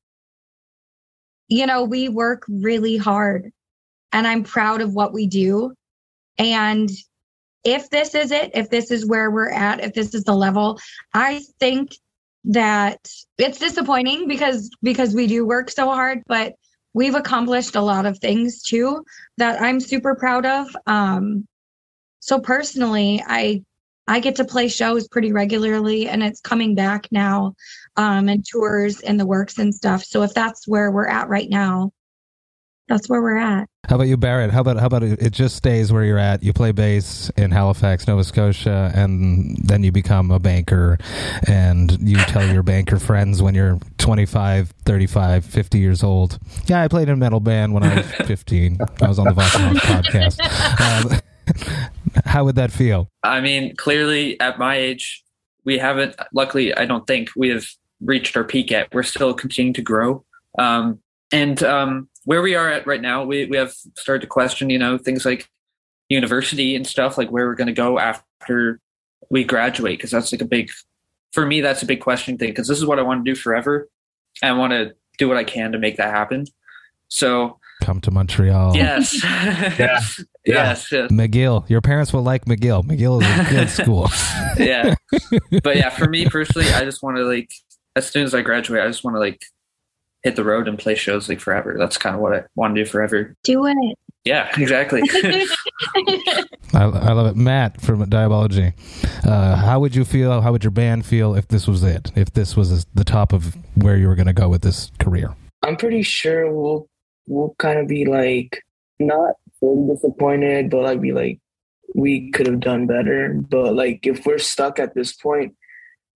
[1.49, 3.53] you know, we work really hard
[4.13, 5.75] and I'm proud of what we do.
[6.39, 6.91] And
[7.65, 10.79] if this is it, if this is where we're at, if this is the level,
[11.13, 11.91] I think
[12.47, 16.55] that it's disappointing because because we do work so hard but
[16.95, 19.05] we've accomplished a lot of things too
[19.37, 20.69] that i'm super proud of.
[20.87, 21.47] Um
[22.21, 23.63] so personally i
[24.07, 27.55] i get to play shows pretty regularly and it's coming back now
[27.97, 30.05] um and tours and the works and stuff.
[30.05, 31.91] So if that's where we're at right now
[32.89, 33.69] that's where we're at.
[33.89, 34.51] How about you, Barrett?
[34.51, 36.43] How about how about it, it just stays where you're at?
[36.43, 40.99] You play bass in Halifax, Nova Scotia, and then you become a banker,
[41.47, 46.39] and you tell your banker friends when you're 25, 35, 50 years old.
[46.67, 48.79] Yeah, I played in a metal band when I was 15.
[49.03, 50.41] I was on the Voxen podcast.
[50.81, 51.21] Um,
[52.25, 53.11] how would that feel?
[53.23, 55.25] I mean, clearly at my age,
[55.65, 56.15] we haven't.
[56.33, 57.67] Luckily, I don't think we have
[58.01, 58.89] reached our peak yet.
[58.93, 60.25] We're still continuing to grow.
[60.59, 61.01] Um,
[61.33, 64.79] and um, where we are at right now, we, we have started to question, you
[64.79, 65.49] know, things like
[66.11, 68.79] university and stuff, like where we're going to go after
[69.31, 70.69] we graduate, because that's like a big
[71.33, 73.35] for me, that's a big question thing because this is what I want to do
[73.39, 73.89] forever.
[74.43, 76.45] I want to do what I can to make that happen.
[77.09, 78.75] So Come to Montreal.
[78.75, 80.01] yes, Yeah.
[80.47, 81.07] yes, yeah.
[81.09, 81.69] McGill.
[81.69, 82.85] Your parents will like McGill.
[82.85, 84.09] McGill is a good school.
[84.57, 84.95] yeah.
[85.63, 87.51] But yeah, for me personally, I just want to like
[87.97, 89.43] as soon as I graduate, I just want to like
[90.27, 91.77] hit the road and play shows like forever.
[91.79, 93.37] That's kind of what I want to do forever.
[93.45, 93.77] Do it.
[94.25, 95.03] Yeah, exactly.
[96.75, 97.37] I, I love it.
[97.37, 98.73] Matt from Diabology.
[99.25, 100.41] Uh, how would you feel?
[100.41, 102.11] How would your band feel if this was it?
[102.17, 105.33] If this was the top of where you were going to go with this career?
[105.63, 106.89] I'm pretty sure we'll
[107.29, 108.65] we'll kind of be like
[108.99, 111.39] not fully disappointed, but like be like
[111.95, 113.33] we could have done better.
[113.33, 115.55] But like if we're stuck at this point,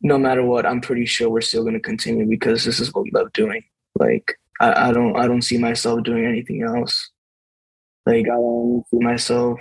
[0.02, 3.12] no matter what, I'm pretty sure we're still gonna continue because this is what we
[3.12, 3.62] love doing.
[4.00, 7.10] Like I, I don't I don't see myself doing anything else.
[8.06, 9.60] Like I don't see myself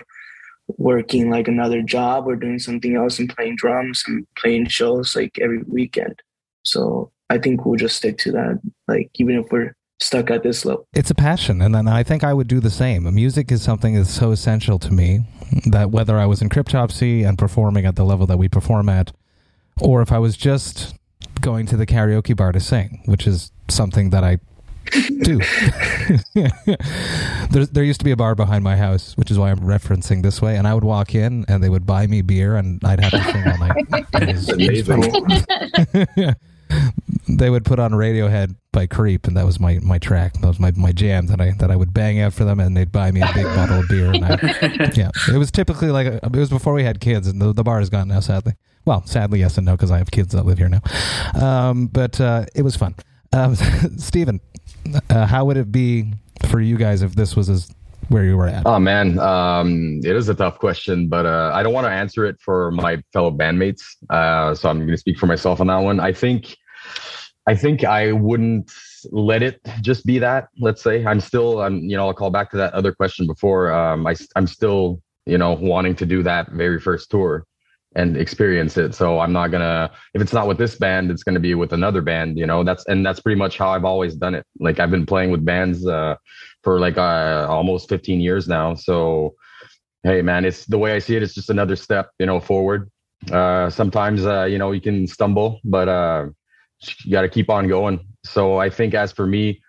[0.78, 5.38] working like another job or doing something else and playing drums and playing shows like
[5.42, 6.20] every weekend.
[6.64, 8.60] So I think we'll just stick to that.
[8.88, 10.88] Like even if we're stuck at this level.
[10.94, 13.14] It's a passion, and then I think I would do the same.
[13.14, 15.22] Music is something that's so essential to me
[15.66, 19.12] that whether I was in Cryptopsy and performing at the level that we perform at,
[19.82, 20.96] or if I was just
[21.42, 24.38] going to the karaoke bar to sing, which is something that I
[25.22, 25.40] do.
[27.52, 30.24] there, there used to be a bar behind my house, which is why I'm referencing
[30.24, 30.56] this way.
[30.58, 33.24] And I would walk in, and they would buy me beer, and I'd have to
[33.32, 33.76] sing all night.
[34.14, 34.90] It was- it was
[36.10, 36.36] Amazing.
[37.38, 40.34] they would put on Radiohead by Creep, and that was my, my track.
[40.34, 42.76] That was my, my jam that I that I would bang out for them, and
[42.78, 44.12] they'd buy me a big bottle of beer.
[44.12, 47.42] And I, yeah, it was typically like a, it was before we had kids, and
[47.42, 48.20] the, the bar is gone now.
[48.20, 48.54] Sadly,
[48.86, 50.82] well, sadly, yes and no, because I have kids that live here now.
[51.40, 52.96] Um, but uh, it was fun.
[53.34, 53.56] Um,
[53.98, 54.40] Steven,
[55.10, 56.14] uh, how would it be
[56.50, 57.70] for you guys if this was as
[58.10, 58.66] where you were at?
[58.66, 62.26] Oh man, um, it is a tough question, but uh, I don't want to answer
[62.26, 63.82] it for my fellow bandmates.
[64.10, 66.00] Uh, so I'm going to speak for myself on that one.
[66.00, 66.58] I think,
[67.48, 68.72] I think I wouldn't
[69.12, 70.48] let it just be that.
[70.60, 73.72] Let's say I'm still, I'm, you know, I'll call back to that other question before.
[73.72, 77.46] Um, I, I'm still, you know, wanting to do that very first tour
[77.96, 78.94] and experience it.
[78.94, 82.02] So I'm not gonna, if it's not with this band, it's gonna be with another
[82.02, 82.38] band.
[82.38, 84.46] You know, that's and that's pretty much how I've always done it.
[84.60, 85.86] Like I've been playing with bands.
[85.86, 86.16] Uh,
[86.64, 88.74] for like uh, almost 15 years now.
[88.76, 89.36] So,
[90.04, 91.24] hey, man, it's the way I see it.
[91.24, 92.90] It's just another step, you know, forward.
[93.32, 96.28] Uh, sometimes, uh, you know, you can stumble, but uh,
[97.04, 98.00] you got to keep on going.
[98.24, 99.62] So, I think as for me,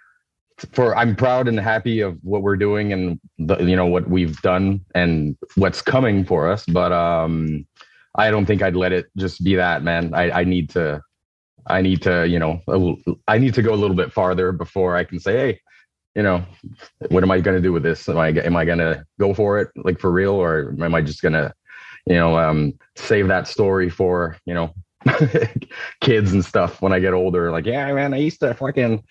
[0.72, 4.40] for I'm proud and happy of what we're doing and the, you know what we've
[4.42, 6.66] done and what's coming for us.
[6.66, 7.66] But um,
[8.14, 10.14] I don't think I'd let it just be that, man.
[10.14, 11.00] I, I need to.
[11.66, 12.58] I need to, you know,
[13.28, 15.60] I need to go a little bit farther before I can say, hey,
[16.14, 16.42] you know,
[17.10, 18.08] what am I going to do with this?
[18.08, 21.02] Am I am I going to go for it like for real, or am I
[21.02, 21.52] just going to,
[22.06, 24.74] you know, um, save that story for you know,
[26.00, 27.52] kids and stuff when I get older?
[27.52, 29.04] Like, yeah, man, I used to fucking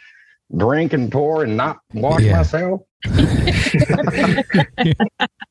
[0.58, 2.38] drink and pour and not wash Yeah.
[2.38, 2.82] myself.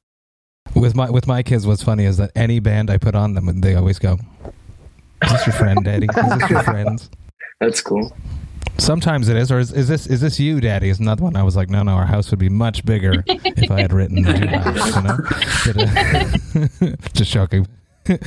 [0.80, 3.60] with my with my kids, what's funny is that any band I put on them,
[3.60, 4.18] they always go,
[5.24, 6.06] "Is this your friend, Daddy?
[6.06, 7.10] Is this your friends?"
[7.60, 8.12] That's cool.
[8.78, 10.88] Sometimes it is, or is, is this is this you, Daddy?
[10.88, 11.34] Is another one.
[11.34, 14.22] I was like, no, no, our house would be much bigger if I had written
[14.22, 15.18] the house, you know.
[16.80, 17.66] But, uh, just joking.
[18.08, 18.14] Uh,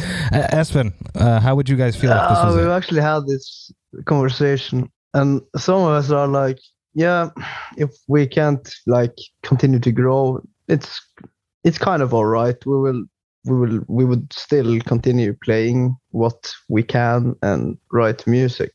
[0.52, 2.70] Espen, uh, how would you guys feel if this Uh, was we've it?
[2.70, 3.72] actually had this
[4.06, 6.60] conversation, and some of us are like,
[6.96, 7.30] yeah,
[7.78, 11.00] if we can't like continue to grow, it's
[11.64, 12.58] it's kind of all right.
[12.66, 13.04] We will
[13.46, 18.72] we will we would still continue playing what we can and write music.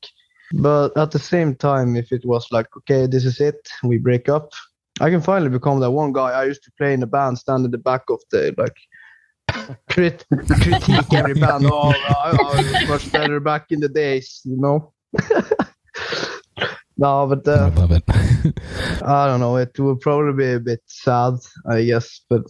[0.53, 4.29] But at the same time, if it was like, okay, this is it, we break
[4.29, 4.53] up,
[5.01, 7.65] I can finally become that one guy I used to play in a band, stand
[7.65, 10.25] in the back of the like crit-
[10.63, 11.67] critique every band.
[11.67, 11.91] Oh,
[12.25, 14.93] I, I was much better back in the days, you know.
[16.97, 18.05] no, but I uh, love it.
[19.03, 19.57] I don't know.
[19.57, 21.35] It will probably be a bit sad,
[21.69, 22.21] I guess.
[22.29, 22.43] But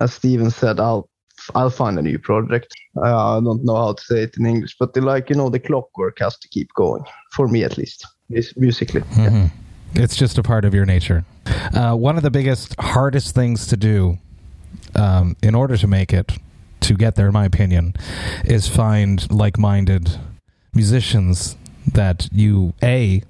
[0.00, 1.08] as Steven said, I'll
[1.54, 2.72] I'll find a new project.
[2.96, 5.50] Uh, I don't know how to say it in English, but the, like you know,
[5.50, 9.02] the clockwork has to keep going for me at least, mus- musically.
[9.02, 9.50] Mhm.
[9.94, 11.24] It's just a part of your nature.
[11.72, 14.18] Uh, one of the biggest, hardest things to do
[14.96, 16.32] um, in order to make it,
[16.80, 17.94] to get there, in my opinion,
[18.44, 20.18] is find like minded
[20.74, 21.56] musicians
[21.92, 23.22] that you, A,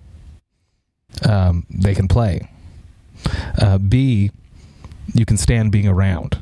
[1.28, 2.48] um, they can play,
[3.60, 4.30] uh, B,
[5.12, 6.40] you can stand being around.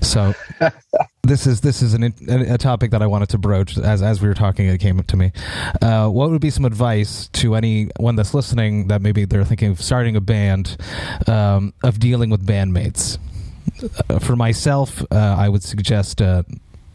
[0.00, 0.34] So
[1.22, 4.28] this is this is an, a topic that I wanted to broach as as we
[4.28, 4.66] were talking.
[4.66, 5.32] It came up to me.
[5.80, 9.80] Uh, what would be some advice to anyone that's listening that maybe they're thinking of
[9.80, 10.76] starting a band,
[11.26, 13.18] um, of dealing with bandmates?
[14.08, 16.42] Uh, for myself, uh, I would suggest uh,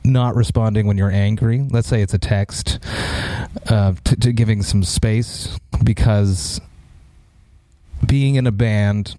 [0.04, 1.66] not responding when you're angry.
[1.70, 2.80] Let's say it's a text,
[3.70, 6.62] uh, to, to giving some space because
[8.05, 9.17] being in a band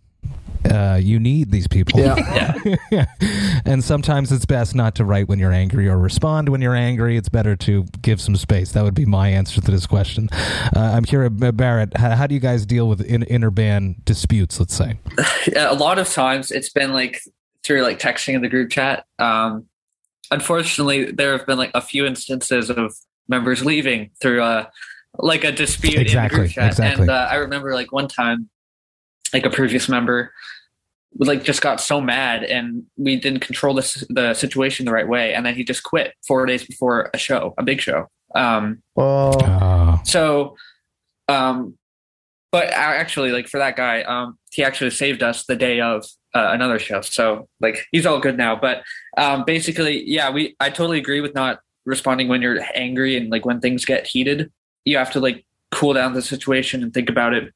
[0.64, 2.00] uh, you need these people.
[2.00, 2.54] Yeah.
[2.90, 3.06] Yeah.
[3.64, 7.16] and sometimes it's best not to write when you're angry or respond when you're angry.
[7.16, 8.72] It's better to give some space.
[8.72, 10.28] That would be my answer to this question.
[10.32, 14.58] Uh, I'm curious, Barrett, how, how do you guys deal with in, inter band disputes,
[14.58, 14.98] let's say?
[15.46, 17.22] Yeah, a lot of times it's been like
[17.64, 19.04] through like texting in the group chat.
[19.18, 19.66] Um,
[20.30, 22.94] unfortunately, there have been like a few instances of
[23.28, 24.66] members leaving through uh,
[25.14, 26.68] like a dispute in the group chat.
[26.68, 27.02] exactly.
[27.02, 28.48] And uh, I remember like one time,
[29.32, 30.32] like a previous member
[31.16, 35.34] like just got so mad and we didn't control the, the situation the right way.
[35.34, 38.08] And then he just quit four days before a show a big show.
[38.34, 40.56] Um Oh, so
[41.28, 41.76] um
[42.50, 46.50] but actually like for that guy um he actually saved us the day of uh,
[46.52, 47.00] another show.
[47.00, 48.56] So like he's all good now.
[48.56, 48.82] But
[49.16, 53.46] um basically yeah we i totally agree with not responding when you're angry and like
[53.46, 54.52] when things get heated.
[54.84, 57.52] You have to like cool down the situation and think about it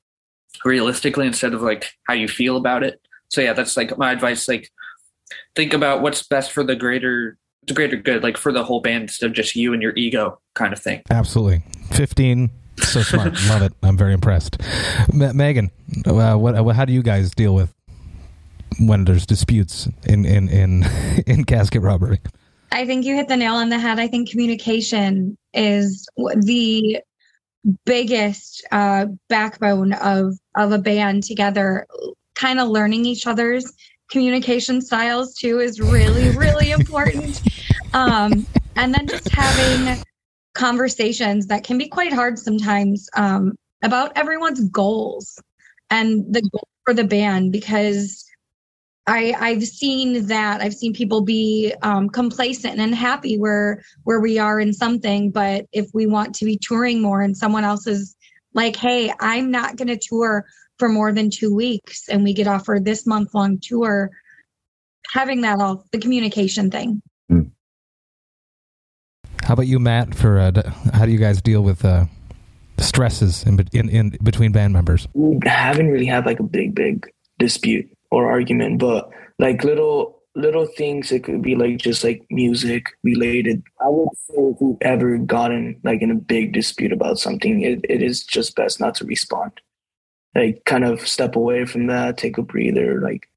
[0.65, 4.49] realistically instead of like how you feel about it so yeah that's like my advice
[4.49, 4.71] like
[5.55, 7.37] think about what's best for the greater
[7.67, 10.39] the greater good like for the whole band instead of just you and your ego
[10.55, 11.63] kind of thing absolutely.
[11.93, 12.51] 15.
[12.79, 13.35] So smart.
[13.49, 13.73] Love it.
[13.83, 14.57] I'm very impressed.
[15.13, 15.71] M- Megan,
[16.07, 17.73] uh, what, uh, how do you guys deal with
[18.81, 20.85] when there's disputes in, in, in,
[21.27, 22.19] in casket robbery?
[22.73, 24.01] I think you hit the nail on the head.
[24.01, 27.01] I think communication is the
[27.85, 31.87] biggest uh, backbone of of a band together.
[32.35, 33.73] Kind of learning each other's
[34.11, 37.41] communication styles too is really really important.
[37.95, 40.03] Um, and then just having
[40.55, 45.39] conversations that can be quite hard sometimes um, about everyone's goals
[45.91, 48.25] and the goal for the band because
[49.07, 50.61] I, I've seen that.
[50.61, 55.67] I've seen people be um, complacent and happy where where we are in something, but
[55.73, 58.17] if we want to be touring more, and someone else is
[58.55, 60.47] like, "Hey, I'm not going to tour
[60.79, 64.11] for more than two weeks," and we get offered this month long tour,
[65.13, 67.03] having that all the communication thing.
[69.43, 70.15] How about you, Matt?
[70.15, 72.05] For uh, how do you guys deal with uh,
[72.79, 75.09] stresses in, in in between band members?
[75.13, 77.11] we haven't really had like a big big
[77.41, 82.87] dispute or argument but like little little things it could be like just like music
[83.03, 87.63] related i would say if you've ever gotten like in a big dispute about something
[87.63, 89.51] it, it is just best not to respond
[90.35, 93.29] like kind of step away from that take a breather like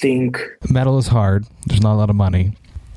[0.00, 1.46] think Metal is hard.
[1.66, 2.52] There's not a lot of money.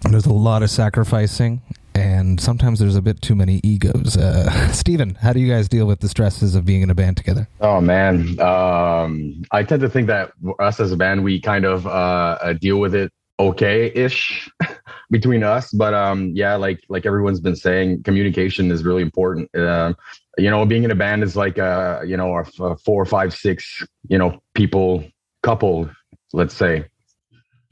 [0.10, 1.62] There's a lot of sacrificing,
[2.00, 4.16] and sometimes there's a bit too many egos.
[4.16, 7.18] Uh, Steven, how do you guys deal with the stresses of being in a band
[7.18, 7.48] together?
[7.60, 11.86] Oh man, um, I tend to think that us as a band, we kind of
[11.86, 14.50] uh, uh, deal with it okay-ish
[15.12, 15.72] between us.
[15.72, 19.54] But um, yeah, like like everyone's been saying, communication is really important.
[19.56, 19.98] Um,
[20.38, 23.34] you know, being in a band is like uh, you know, a, a four, five,
[23.34, 25.04] six, you know, people
[25.44, 25.90] couple,
[26.34, 26.86] let's say.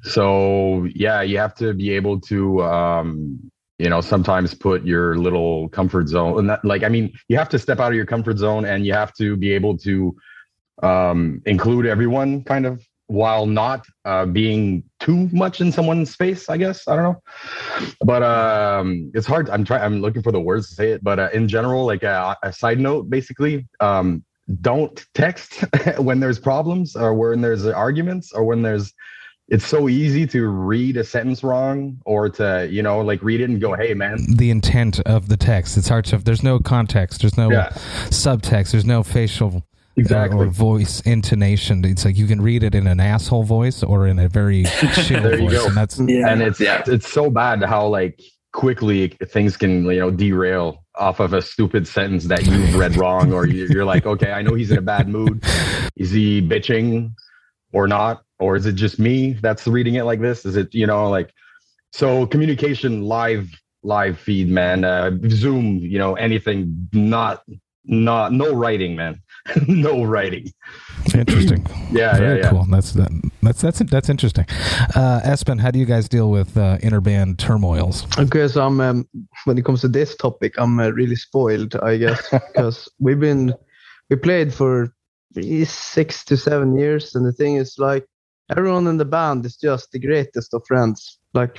[0.03, 5.69] So yeah, you have to be able to um, you know sometimes put your little
[5.69, 8.37] comfort zone and that like i mean you have to step out of your comfort
[8.37, 10.15] zone and you have to be able to
[10.83, 16.57] um include everyone kind of while not uh being too much in someone's space i
[16.57, 16.87] guess.
[16.87, 17.21] I don't know.
[18.01, 19.49] But um it's hard.
[19.49, 22.03] I'm trying i'm looking for the words to say it but uh, in general like
[22.03, 24.23] a, a side note basically um
[24.61, 25.63] don't text
[25.97, 28.93] when there's problems or when there's arguments or when there's
[29.49, 33.49] it's so easy to read a sentence wrong or to you know like read it
[33.49, 35.77] and go hey man The intent of the text.
[35.77, 36.17] It's hard to.
[36.17, 37.21] There's no context.
[37.21, 37.69] There's no Yeah.
[38.09, 38.71] subtext.
[38.71, 39.61] There's no facial uh,
[39.95, 40.45] Exactly.
[40.45, 41.83] or voice intonation.
[41.85, 44.63] It's like you can read it in an asshole voice or in a very
[45.05, 45.67] chill There you voice, go.
[45.67, 46.83] and that's yeah and it's Yeah.
[46.85, 48.21] it's so bad how like
[48.53, 53.31] quickly things can you know derail off of a stupid sentence that you've read wrong
[53.31, 55.43] or you're like okay i know he's in a bad mood
[55.95, 57.11] is he bitching
[57.71, 60.87] or not or is it just me that's reading it like this is it you
[60.87, 61.33] know like
[61.91, 63.49] so communication live
[63.83, 67.43] live feed man uh zoom you know anything not
[67.85, 69.21] not no writing man
[69.67, 70.51] no writing
[71.13, 71.65] interesting.
[71.91, 72.65] yeah very yeah yeah cool.
[72.69, 72.93] That's
[73.41, 74.45] that's that's that's interesting.
[74.95, 78.05] Uh, Espen, how do you guys deal with uh, interband turmoils?
[78.17, 79.07] Okay, so I'm um,
[79.45, 83.53] when it comes to this topic, I'm uh, really spoiled, I guess, because we've been
[84.09, 84.93] we played for
[85.65, 88.05] six to seven years, and the thing is, like,
[88.55, 91.19] everyone in the band is just the greatest of friends.
[91.33, 91.57] Like,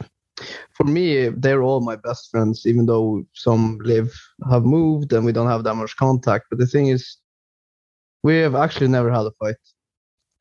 [0.72, 4.12] for me, they're all my best friends, even though some live
[4.50, 6.46] have moved and we don't have that much contact.
[6.50, 7.16] But the thing is,
[8.22, 9.56] we have actually never had a fight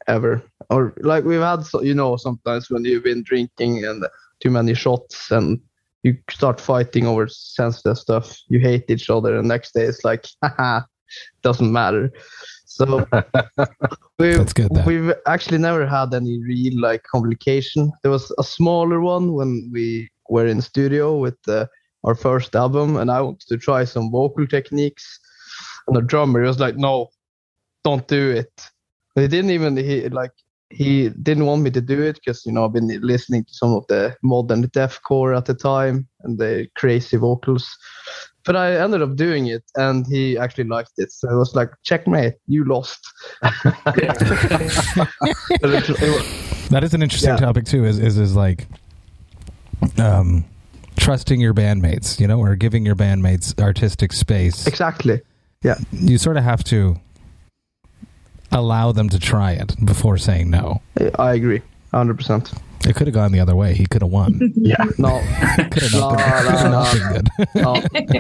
[0.08, 4.06] ever, or like we've had, you know, sometimes when you've been drinking and
[4.40, 5.60] too many shots and
[6.04, 8.38] you start fighting over sensitive stuff.
[8.48, 10.82] You hate each other, and next day it's like, haha,
[11.42, 12.12] doesn't matter.
[12.78, 13.08] So
[14.20, 17.92] we've, That's good, we've actually never had any real like complication.
[18.04, 21.68] There was a smaller one when we were in studio with the,
[22.04, 25.20] our first album, and I wanted to try some vocal techniques.
[25.88, 27.10] And the drummer was like, "No,
[27.84, 28.54] don't do it."
[29.16, 30.34] He didn't even he like
[30.70, 33.74] he didn't want me to do it because you know I've been listening to some
[33.74, 37.76] of the modern deathcore at the time and the crazy vocals.
[38.48, 41.12] But I ended up doing it, and he actually liked it.
[41.12, 43.06] So it was like, checkmate, you lost.
[43.42, 43.98] But
[45.74, 47.38] it- it was- That is an interesting Yeah.
[47.38, 47.86] topic too.
[47.86, 48.68] Is is is like,
[49.98, 50.46] um,
[50.98, 54.66] trusting your bandmates, you know, or giving your bandmates artistic space.
[54.68, 55.22] exactly.
[55.64, 55.76] Yeah.
[55.92, 56.98] You sort of have to
[58.52, 60.82] allow them to try it before saying no.
[61.00, 61.62] I- I agree,
[61.94, 62.52] hundred percent.
[62.88, 63.74] It could have gone the other way.
[63.74, 64.40] He could have won.
[64.56, 64.84] Yeah.
[64.98, 65.22] No,
[65.72, 66.72] Could have no, not, been, could have
[67.56, 68.18] no, not been good.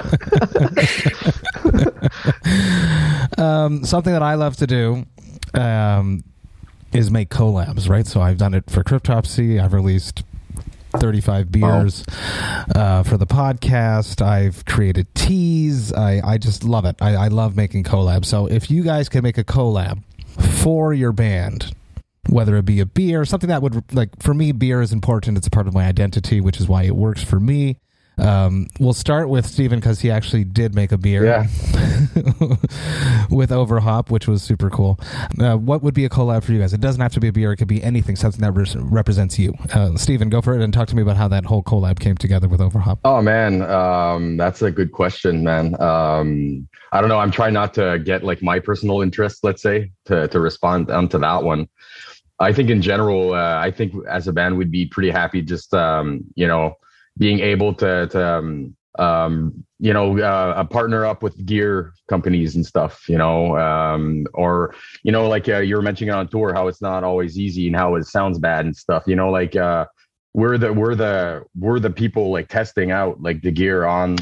[3.37, 3.43] no.
[3.43, 5.05] um, something that I love to do
[5.53, 6.23] um,
[6.93, 8.05] is make collabs, right?
[8.07, 9.61] So I've done it for Cryptopsy.
[9.61, 10.23] I've released
[10.95, 12.05] 35 beers
[12.75, 14.21] uh, for the podcast.
[14.21, 15.91] I've created teas.
[15.93, 16.95] I, I just love it.
[17.01, 18.25] I, I love making collabs.
[18.25, 20.01] So if you guys can make a collab
[20.61, 21.73] for your band,
[22.29, 25.37] whether it be a beer, something that would like for me, beer is important.
[25.37, 27.77] It's a part of my identity, which is why it works for me.
[28.19, 31.45] Um, we'll start with Steven because he actually did make a beer Yeah.
[33.29, 34.99] with Overhop, which was super cool.
[35.39, 36.73] Uh, what would be a collab for you guys?
[36.73, 39.37] It doesn't have to be a beer; it could be anything, something that res- represents
[39.37, 39.53] you.
[39.71, 42.17] Uh, Steven, go for it and talk to me about how that whole collab came
[42.17, 42.99] together with Overhop.
[43.05, 45.79] Oh man, um, that's a good question, man.
[45.79, 47.19] Um, I don't know.
[47.19, 51.19] I'm trying not to get like my personal interest, let's say, to to respond onto
[51.19, 51.67] that one.
[52.39, 55.73] I think in general, uh, I think as a band we'd be pretty happy just
[55.73, 56.75] um, you know
[57.17, 62.65] being able to to um, um, you know uh, partner up with gear companies and
[62.65, 66.67] stuff, you know, um, or you know like uh, you were mentioning on tour how
[66.67, 69.55] it's not always easy and how it sounds bad and stuff, you know, like.
[69.55, 69.85] Uh,
[70.37, 74.15] we're the we're the we're the people like testing out like the gear on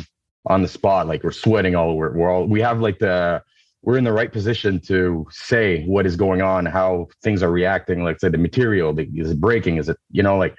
[0.46, 3.42] on the spot like we're sweating all over we're all we have like the
[3.86, 8.04] we're in the right position to say what is going on how things are reacting
[8.04, 9.78] like say the material is it breaking?
[9.78, 10.58] Is it you know like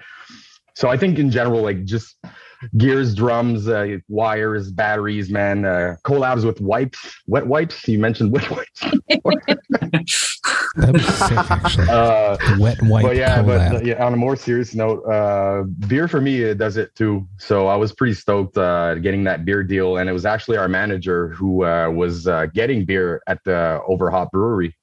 [0.75, 2.17] so i think in general like just
[2.77, 8.51] gears drums uh, wires batteries man uh, collabs with wipes wet wipes you mentioned wet
[9.23, 10.41] wipes
[10.77, 11.89] That'd be sick, actually.
[11.89, 13.73] uh wet white but yeah, collab.
[13.73, 17.27] but yeah, on a more serious note, uh, beer for me it does it too.
[17.39, 20.69] So I was pretty stoked uh, getting that beer deal, and it was actually our
[20.69, 24.77] manager who uh, was uh, getting beer at the Overhop Brewery,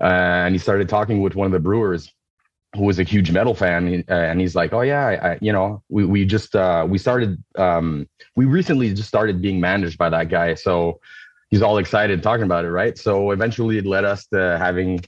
[0.00, 2.12] uh, and he started talking with one of the brewers
[2.76, 5.82] who was a huge metal fan, uh, and he's like, "Oh yeah, I, you know,
[5.88, 10.28] we we just uh, we started um, we recently just started being managed by that
[10.28, 11.00] guy, so."
[11.52, 12.96] He's all excited talking about it, right?
[12.96, 15.00] So eventually, it led us to having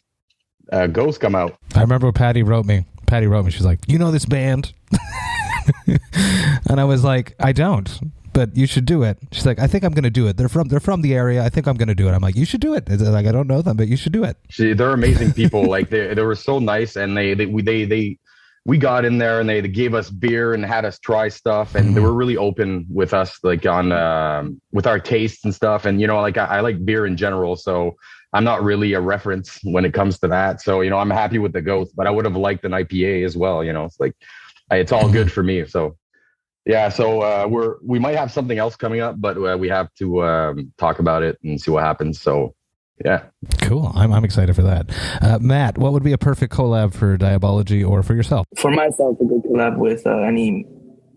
[0.73, 1.57] uh, Ghost come out.
[1.77, 2.85] I remember Patty wrote me.
[3.07, 3.53] Patty wrote me.
[3.53, 4.73] She's like, "You know this band,"
[5.87, 7.89] and I was like, "I don't."
[8.33, 9.19] But you should do it.
[9.31, 10.37] She's like, I think I'm going to do it.
[10.37, 11.45] They're from they're from the area.
[11.45, 12.13] I think I'm going to do it.
[12.13, 12.85] I'm like, you should do it.
[12.89, 14.37] It's like I don't know them, but you should do it.
[14.49, 15.65] She, they're amazing people.
[15.69, 18.19] like they, they were so nice, and they, they, we, they, they,
[18.65, 21.75] we got in there, and they, they gave us beer and had us try stuff,
[21.75, 25.85] and they were really open with us, like on, um, with our tastes and stuff.
[25.85, 27.97] And you know, like I, I like beer in general, so
[28.33, 30.63] I'm not really a reference when it comes to that.
[30.63, 33.27] So you know, I'm happy with the Ghost, but I would have liked an IPA
[33.27, 33.63] as well.
[33.63, 34.15] You know, it's like
[34.71, 35.67] it's all good for me.
[35.67, 35.97] So
[36.65, 39.93] yeah, so uh, we're we might have something else coming up, but uh, we have
[39.95, 42.21] to um, talk about it and see what happens.
[42.21, 42.55] So
[43.05, 43.25] yeah.
[43.63, 43.91] Cool.
[43.95, 44.91] I'm I'm excited for that.
[45.21, 48.47] Uh, Matt, what would be a perfect collab for Diabology or for yourself?
[48.57, 50.67] For myself, a good collab with uh, any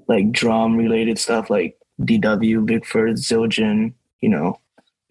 [0.07, 4.59] like drum related stuff like DW, Vic Firth, Zildjian, you know,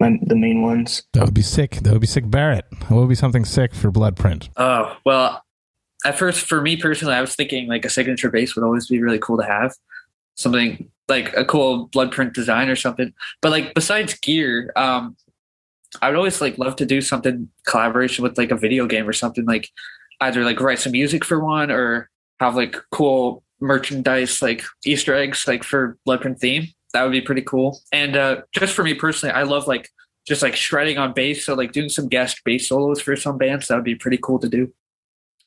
[0.00, 1.04] my, the main ones.
[1.12, 1.76] That would be sick.
[1.76, 2.28] That would be sick.
[2.28, 4.48] Barrett, what would be something sick for Bloodprint?
[4.56, 5.42] Oh well,
[6.04, 9.00] at first for me personally, I was thinking like a signature bass would always be
[9.00, 9.74] really cool to have,
[10.34, 13.12] something like a cool blood print design or something.
[13.42, 15.16] But like besides gear, um,
[16.02, 19.12] I would always like love to do something collaboration with like a video game or
[19.12, 19.68] something like
[20.20, 22.10] either like write some music for one or
[22.40, 26.68] have like cool merchandise like Easter eggs like for Bloodprint theme.
[26.92, 27.80] That would be pretty cool.
[27.92, 29.88] And uh, just for me personally, I love like
[30.26, 31.44] just like shredding on bass.
[31.44, 34.38] So like doing some guest bass solos for some bands that would be pretty cool
[34.38, 34.72] to do,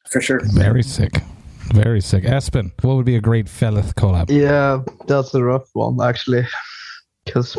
[0.09, 0.41] for sure.
[0.53, 1.21] Very sick.
[1.73, 2.23] Very sick.
[2.23, 4.29] Espen, what would be a great Felith collab?
[4.29, 6.45] Yeah, that's a rough one actually,
[7.25, 7.57] because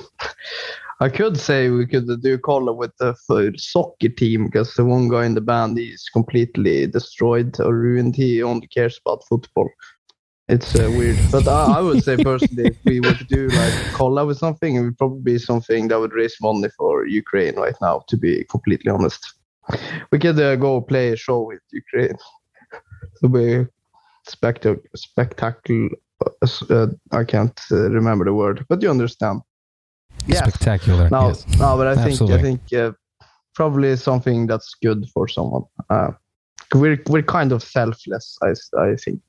[1.01, 3.15] I could say we could do a collab with the
[3.57, 8.17] soccer team because the one guy in the band is completely destroyed or ruined.
[8.17, 9.69] He only cares about football.
[10.49, 13.75] It's uh, weird, but I, I would say personally, if we were to do like
[13.93, 17.77] collab with something, it would probably be something that would raise money for Ukraine right
[17.83, 18.03] now.
[18.09, 19.35] To be completely honest,
[20.11, 22.17] we could uh, go play a show with Ukraine.
[23.17, 23.67] It'll be
[24.29, 24.83] spectacle.
[24.95, 25.89] Spectacle.
[26.71, 29.41] Uh, I can't uh, remember the word, but you understand.
[30.27, 30.41] Yes.
[30.41, 31.09] Spectacular.
[31.11, 31.47] No, yes.
[31.59, 32.39] no, but I think Absolutely.
[32.39, 32.93] I think uh,
[33.55, 35.63] probably something that's good for someone.
[35.91, 36.11] Uh,
[36.75, 39.23] we're we're kind of selfless, I I think.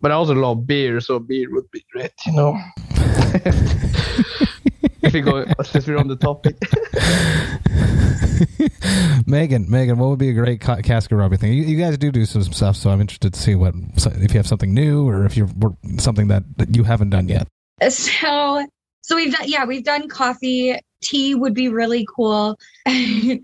[0.00, 2.58] But I also love beer, so beer would be great, you know.
[5.04, 6.56] if we go, since we're on the topic,
[9.26, 11.52] Megan, Megan, what would be a great ca- Casket Robbery thing?
[11.52, 14.38] You, you guys do do some stuff, so I'm interested to see what if you
[14.38, 15.48] have something new or if you're
[15.98, 17.46] something that, that you haven't done yet.
[17.88, 18.66] So,
[19.02, 20.78] so we've done, yeah, we've done coffee.
[21.02, 22.58] Tea would be really cool.
[22.86, 23.40] I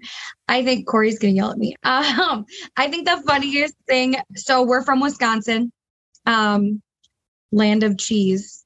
[0.49, 1.75] think Corey's gonna yell at me.
[1.85, 2.47] Um,
[2.77, 4.17] I think the funniest thing.
[4.37, 5.73] So we're from Wisconsin,
[6.27, 6.83] um,
[7.53, 8.60] land of cheese.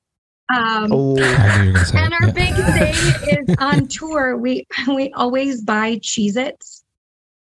[0.55, 2.32] Um, oh, I knew you were going to say and our Yeah.
[2.32, 4.36] big thing is on tour.
[4.36, 6.82] We we always buy Cheez Its.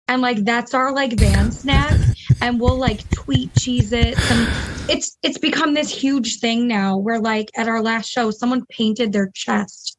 [0.08, 1.98] And like that's our like van snack.
[2.42, 4.20] And we'll like tweet Cheez Its.
[4.32, 8.66] And it's it's become this huge thing now where like at our last show, someone
[8.70, 9.98] painted their chest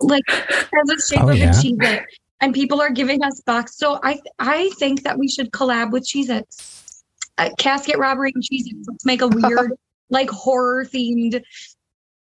[0.00, 1.50] like as a shape Oh, of yeah?
[1.50, 2.04] a Cheez It.
[2.40, 3.76] And people are giving us bucks.
[3.76, 7.02] So I I think that we should collab with Cheez Its.
[7.38, 8.86] Uh, casket robbery and Cheez Its.
[8.88, 9.72] Let's make a weird,
[10.10, 11.40] like horror themed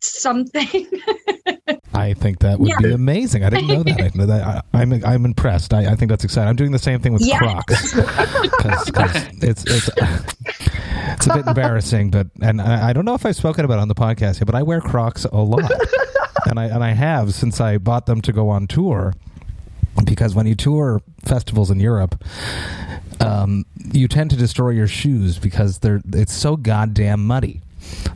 [0.01, 0.69] something.
[1.95, 3.45] I think that would be amazing.
[3.45, 4.01] I didn't know that.
[4.01, 5.75] I, that I, I'm I'm impressed.
[5.75, 6.49] I, I think that's exciting.
[6.49, 7.23] I'm doing the same thing with.
[7.39, 13.27] Crocs because it's it's it's a bit embarrassing, but and I, I don't know if
[13.27, 15.71] I've spoken about it on the podcast yet, but I wear Crocs a lot,
[16.47, 19.15] and I and I have since I bought them to go on tour.
[20.05, 22.23] Because when you tour festivals in Europe,
[23.21, 27.63] um, you tend to destroy your shoes because they're it's so goddamn muddy.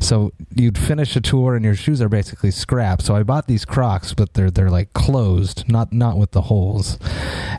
[0.00, 3.02] So you'd finish a tour and your shoes are basically scrap.
[3.02, 6.98] So I bought these Crocs, but they're they're like closed, not not with the holes,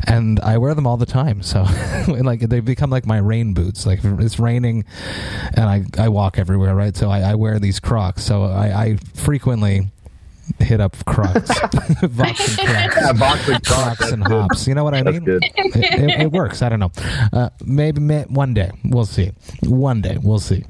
[0.07, 1.41] and I wear them all the time.
[1.41, 1.63] So
[2.07, 3.85] like they become like my rain boots.
[3.85, 4.85] Like it's raining,
[5.55, 6.95] and I I walk everywhere, right?
[6.95, 8.23] So I, I wear these Crocs.
[8.23, 9.91] So I, I frequently
[10.59, 11.49] hit up Crocs,
[12.03, 12.95] Vox and Crocs.
[12.95, 13.97] Yeah, Vox and crocs.
[13.97, 14.67] Crocs and hops.
[14.67, 15.39] You know what I That's mean?
[15.41, 16.61] It, it, it works.
[16.61, 16.91] I don't know.
[17.31, 19.31] Uh, maybe may, one day we'll see.
[19.63, 20.65] One day we'll see.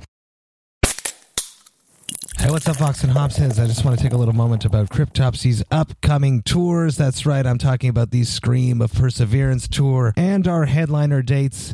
[2.43, 3.57] Hey, what's up, Vox and Hops heads?
[3.57, 6.97] I just want to take a little moment about Cryptopsy's upcoming tours.
[6.97, 11.73] That's right, I'm talking about the Scream of Perseverance tour and our headliner dates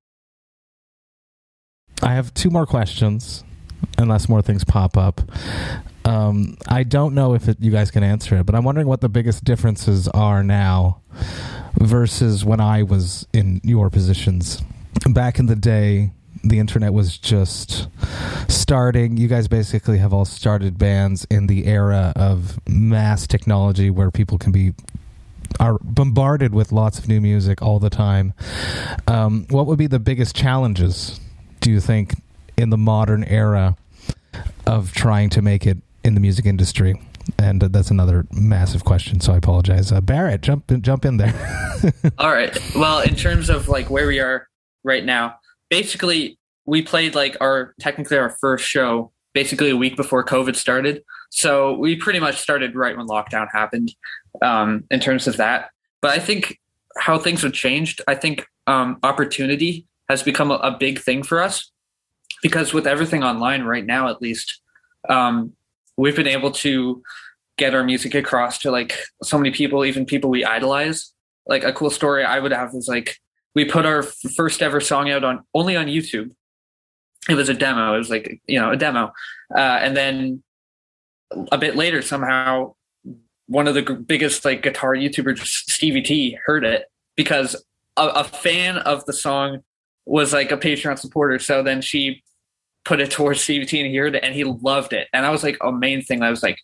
[2.03, 3.43] I have two more questions,
[3.97, 5.21] unless more things pop up.
[6.03, 9.01] Um, I don't know if it, you guys can answer it, but I'm wondering what
[9.01, 11.01] the biggest differences are now
[11.75, 14.63] versus when I was in your positions.
[15.05, 16.11] Back in the day,
[16.43, 17.87] the internet was just
[18.47, 19.17] starting.
[19.17, 24.37] You guys basically have all started bands in the era of mass technology where people
[24.37, 24.73] can be
[25.59, 28.33] are bombarded with lots of new music all the time.
[29.07, 31.19] Um, what would be the biggest challenges,
[31.61, 32.15] do you think,
[32.57, 33.77] in the modern era
[34.67, 37.01] of trying to make it in the music industry?
[37.37, 39.91] And that's another massive question, so I apologize.
[39.91, 41.33] Uh, Barrett, jump in, jump in there.
[42.17, 42.57] All right.
[42.75, 44.47] Well, in terms of like where we are
[44.83, 45.35] right now,
[45.69, 51.03] basically we played like our technically our first show basically a week before COVID started.
[51.29, 53.93] So we pretty much started right when lockdown happened
[54.41, 55.69] um, in terms of that.
[56.01, 56.59] But I think
[56.97, 61.41] how things have changed, I think um, opportunity has become a, a big thing for
[61.41, 61.71] us
[62.43, 64.59] because with everything online right now, at least,
[65.07, 65.53] um,
[65.97, 67.01] we've been able to
[67.57, 71.13] get our music across to like so many people, even people we idolize.
[71.47, 73.17] Like a cool story I would have is like
[73.55, 76.31] we put our first ever song out on only on YouTube.
[77.29, 77.95] It was a demo.
[77.95, 79.13] It was like you know a demo,
[79.55, 80.43] uh, and then
[81.51, 82.75] a bit later somehow
[83.47, 86.85] one of the biggest like guitar YouTubers, Stevie T, heard it
[87.15, 87.55] because
[87.97, 89.63] a, a fan of the song
[90.11, 91.39] was like a Patreon supporter.
[91.39, 92.21] So then she
[92.83, 95.07] put it towards Stevie T and he heard it and he loved it.
[95.13, 96.21] And I was like, a main thing.
[96.21, 96.59] I was like,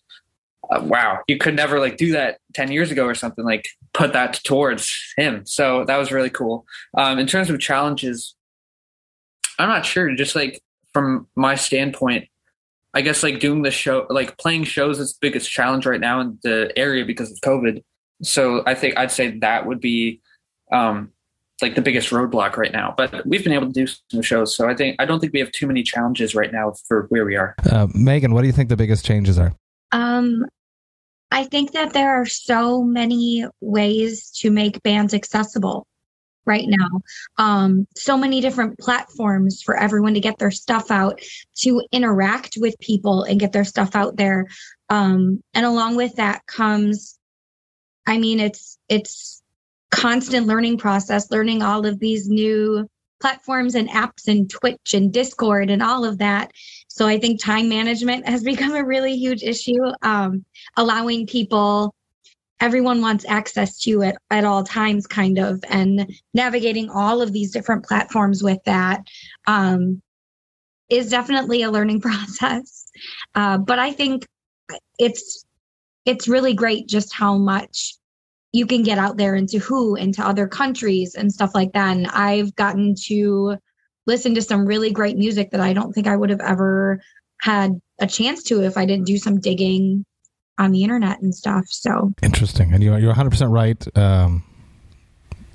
[0.70, 4.12] uh, wow, you could never like do that 10 years ago or something like put
[4.12, 5.46] that towards him.
[5.46, 6.66] So that was really cool.
[6.96, 8.34] Um, in terms of challenges,
[9.58, 10.14] I'm not sure.
[10.14, 10.60] Just like
[10.92, 12.28] from my standpoint,
[12.92, 16.20] I guess like doing the show, like playing shows is the biggest challenge right now
[16.20, 17.82] in the area because of COVID.
[18.22, 20.20] So I think I'd say that would be
[20.70, 21.12] um,
[21.62, 22.94] like the biggest roadblock right now.
[22.96, 25.40] But we've been able to do some shows, so I think I don't think we
[25.40, 27.54] have too many challenges right now for where we are.
[27.70, 29.54] Uh, Megan, what do you think the biggest changes are?
[29.92, 30.44] Um,
[31.30, 35.86] I think that there are so many ways to make bands accessible
[36.46, 37.00] right now.
[37.36, 41.20] Um, so many different platforms for everyone to get their stuff out,
[41.58, 44.46] to interact with people and get their stuff out there.
[44.88, 47.18] Um, and along with that comes,
[48.06, 49.37] I mean, it's, it's
[49.98, 52.88] constant learning process, learning all of these new
[53.20, 56.52] platforms and apps and Twitch and Discord and all of that.
[56.88, 59.82] So I think time management has become a really huge issue.
[60.02, 60.44] Um,
[60.76, 61.94] allowing people
[62.60, 67.52] everyone wants access to it at all times kind of and navigating all of these
[67.52, 69.00] different platforms with that
[69.46, 70.02] um,
[70.88, 72.86] is definitely a learning process
[73.36, 74.26] uh, but i think
[74.98, 75.44] it's
[76.04, 77.97] it's really great just how much
[78.52, 82.06] you can get out there into who into other countries and stuff like that and
[82.08, 83.56] i've gotten to
[84.06, 87.00] listen to some really great music that i don't think i would have ever
[87.40, 90.04] had a chance to if i didn't do some digging
[90.58, 91.64] on the internet and stuff.
[91.68, 93.96] So interesting, and you're you're 100 percent right.
[93.96, 94.44] Um,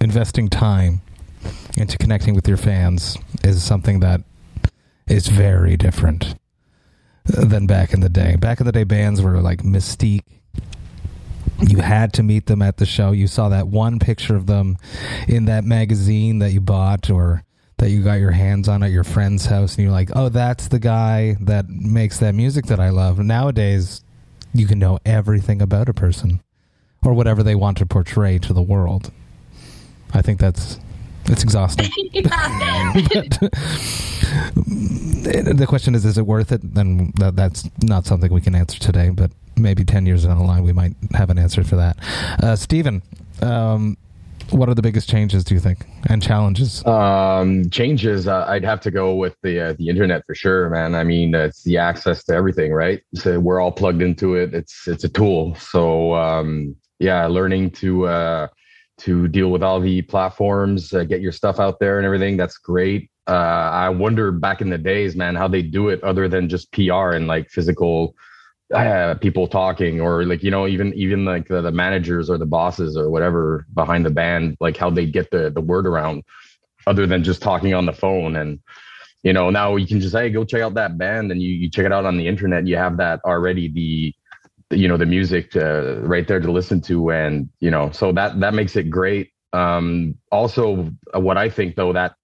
[0.02, 1.02] investing time
[1.78, 4.22] into connecting with your fans is something that
[5.08, 6.36] is very different
[7.26, 8.36] than back in the day.
[8.36, 10.24] Back in the day, bands were like mystique.
[11.68, 13.12] You had to meet them at the show.
[13.12, 14.78] You saw that one picture of them
[15.28, 17.44] in that magazine that you bought or
[17.78, 20.68] that you got your hands on at your friend's house, and you're like, "Oh, that's
[20.68, 24.02] the guy that makes that music that I love." Nowadays,
[24.54, 26.42] you can know everything about a person
[27.04, 29.12] or whatever they want to portray to the world.
[30.14, 30.80] I think that's
[31.26, 31.90] it's exhausting.
[32.14, 32.24] but,
[35.58, 36.62] the question is, is it worth it?
[36.64, 39.32] And that's not something we can answer today, but
[39.64, 41.98] maybe 10 years down the line, we might have an answer for that.
[42.44, 43.02] Uh, Stephen,
[43.42, 43.98] um,
[44.50, 46.86] what are the biggest changes do you think and challenges?
[46.86, 50.96] Um changes uh, i'd have to go with the uh, the internet for sure man.
[50.96, 53.02] I mean it's the access to everything right?
[53.16, 54.54] So we're all plugged into it.
[54.54, 55.56] It's it's a tool.
[55.56, 58.48] So um yeah learning to uh
[59.00, 62.58] to deal with all the platforms uh, get your stuff out there and everything that's
[62.58, 63.10] great.
[63.28, 66.72] Uh i wonder back in the days man how they do it other than just
[66.74, 68.14] pr and like physical
[68.74, 72.46] uh, people talking or like you know even even like the, the, managers or the
[72.46, 76.24] bosses or whatever behind the band like how they get the the word around
[76.88, 78.36] other than just talking on the phone.
[78.36, 78.60] And
[79.24, 81.70] you know now you can just hey go check out that band and you, you
[81.70, 82.68] check it out on the internet.
[82.68, 84.14] You have that already the,
[84.70, 88.12] the you know the music uh, right there to listen to and you know so
[88.12, 89.32] that that makes it great.
[89.54, 92.16] Um also what i think though that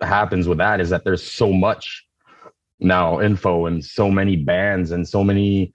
[0.00, 2.06] happens with that is that there's so much
[2.78, 5.72] now info and so many bands and so many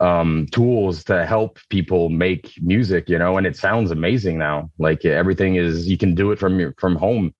[0.00, 4.70] um, tools to help people make music, you know, and it sounds amazing now.
[4.78, 7.34] Like everything is, you can do it from your, from home,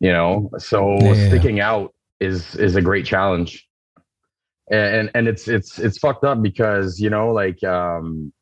[0.00, 1.28] you know, so yeah.
[1.28, 3.68] sticking out is, is a great challenge.
[4.70, 8.32] And, and it's, it's, it's fucked up because, you know, like, um,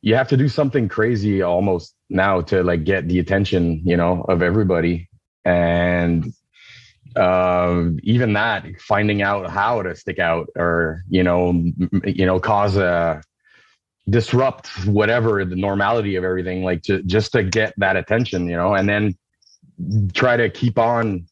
[0.00, 4.24] you have to do something crazy almost now to like get the attention, you know,
[4.28, 5.08] of everybody.
[5.44, 6.32] And
[7.18, 12.38] um, even that finding out how to stick out or you know m- you know
[12.38, 13.20] cause a
[14.08, 18.74] disrupt whatever the normality of everything like to, just to get that attention you know
[18.74, 19.14] and then
[20.14, 21.26] try to keep on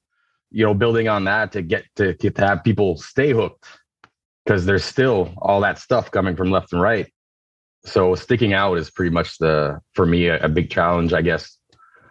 [0.50, 3.64] you know building on that to get to, get to have people stay hooked
[4.44, 7.12] because there's still all that stuff coming from left and right.
[7.84, 11.56] So sticking out is pretty much the for me a, a big challenge i guess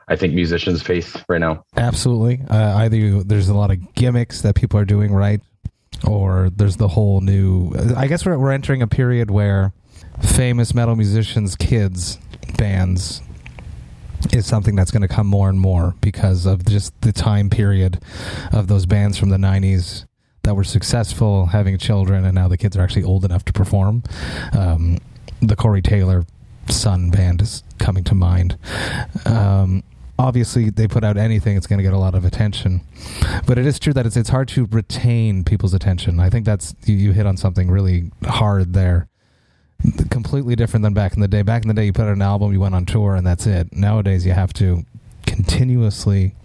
[0.08, 1.64] I think musicians face right now.
[1.76, 2.42] Absolutely.
[2.50, 5.42] Uh, either you, there's a lot of gimmicks that people are doing right,
[6.08, 7.72] or there's the whole new.
[7.96, 9.74] I guess we're we're entering a period where
[10.22, 12.20] famous metal musicians' kids
[12.58, 13.22] bands
[14.32, 18.00] is something that's going to come more and more because of just the time period
[18.52, 20.06] of those bands from the 90s
[20.44, 24.04] that were successful having children and now the kids are actually old enough to perform
[24.54, 24.98] um,
[25.42, 26.24] the corey taylor
[26.70, 28.58] son band is coming to mind
[29.26, 29.84] um,
[30.18, 32.82] obviously they put out anything it's going to get a lot of attention
[33.46, 36.74] but it is true that it's it's hard to retain people's attention i think that's
[36.86, 39.10] you, you hit on something really hard there
[40.10, 41.42] completely different than back in the day.
[41.42, 43.46] Back in the day, you put out an album, you went on tour, and that's
[43.46, 43.74] it.
[43.76, 44.84] Nowadays, you have to
[45.26, 46.36] continuously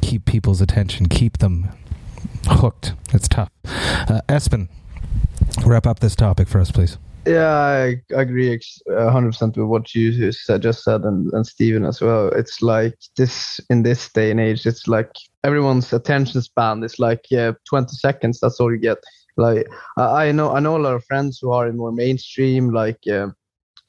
[0.00, 1.68] keep people's attention, keep them
[2.46, 2.94] hooked.
[3.12, 3.50] It's tough.
[3.64, 4.68] Uh, Espen,
[5.64, 6.98] wrap up this topic for us, please.
[7.28, 8.54] Yeah, I agree
[8.88, 12.28] uh, 100% with what you just said and, and Steven as well.
[12.28, 15.10] It's like this in this day and age, it's like
[15.44, 18.40] everyone's attention span is like yeah, 20 seconds.
[18.40, 18.96] That's all you get.
[19.36, 19.66] Like
[19.98, 23.06] I, I know, I know a lot of friends who are in more mainstream, like
[23.12, 23.26] uh,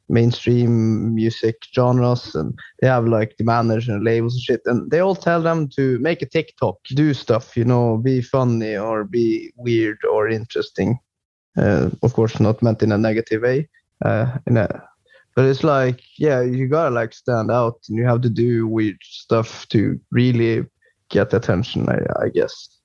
[0.10, 5.00] mainstream music genres, and they have like the managers and labels and shit, and they
[5.00, 9.54] all tell them to make a TikTok, do stuff, you know, be funny or be
[9.56, 11.09] weird or interesting uh,
[11.60, 13.70] of course, not meant in a negative way.
[14.04, 14.84] Uh, in a,
[15.36, 18.98] but it's like, yeah, you gotta like stand out, and you have to do weird
[19.02, 20.66] stuff to really
[21.10, 21.88] get attention.
[21.90, 22.80] I, I guess,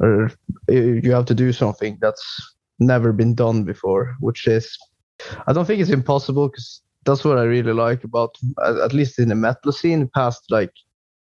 [0.00, 0.26] or
[0.70, 4.76] uh, you have to do something that's never been done before, which is,
[5.46, 9.28] I don't think it's impossible because that's what I really like about, at least in
[9.28, 10.72] the metal scene, past like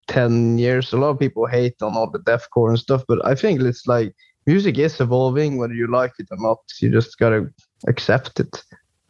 [0.07, 0.93] 10 years.
[0.93, 3.88] A lot of people hate on all the deathcore and stuff, but I think it's
[3.88, 4.13] like
[4.50, 6.60] music is evolving, whether you like it or not.
[6.82, 7.41] You just gotta
[7.88, 8.54] accept it.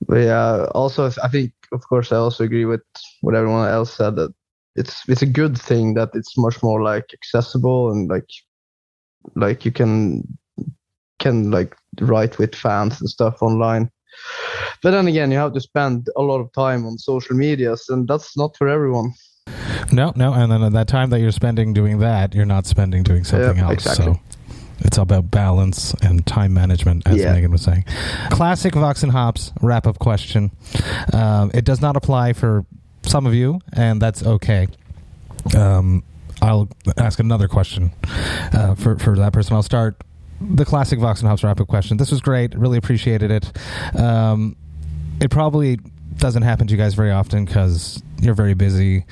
[0.08, 2.82] But yeah, also I think, of course, I also agree with
[3.22, 4.32] what everyone else said that
[4.76, 8.30] it's it's a good thing that it's much more like accessible and like
[9.36, 10.24] like you can
[11.20, 13.90] can like write with fans and stuff online.
[14.84, 18.08] But then again, you have to spend a lot of time on social medias, and
[18.08, 19.14] that's not for everyone.
[19.92, 23.04] No, no, and then at that time that you're spending doing that, you're not spending
[23.04, 23.74] doing something Yeah, else.
[23.74, 24.14] exactly.
[24.14, 24.20] So
[24.82, 27.34] it's all about balance and time management, as Yeah.
[27.34, 27.86] Megan was saying.
[28.30, 30.52] Classic Vox and Hops wrap up question.
[31.14, 32.66] Um, it does not apply for
[33.04, 34.68] some of you, and that's okay.
[35.56, 36.04] Um,
[36.42, 37.92] I'll ask another question
[38.54, 39.56] uh, for for that person.
[39.56, 40.02] I'll start
[40.42, 41.98] the classic Vox and Hops wrap up question.
[41.98, 42.56] This was great.
[42.56, 43.52] Really appreciated it.
[44.00, 44.56] Um,
[45.20, 45.80] it probably
[46.18, 49.05] doesn't happen to you guys very often because you're very busy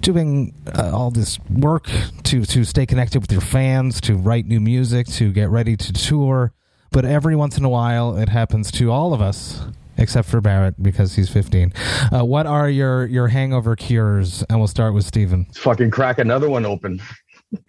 [0.00, 1.90] doing uh, all this work
[2.24, 5.92] to to stay connected with your fans, to write new music, to get ready to
[5.92, 6.52] tour.
[6.90, 9.60] But every once in a while, it happens to all of us,
[9.98, 11.72] except for Barrett because he's 15.
[12.12, 14.42] Uh, what are your your hangover cures?
[14.48, 15.46] And we'll start with Steven.
[15.54, 17.02] Fucking crack another one open.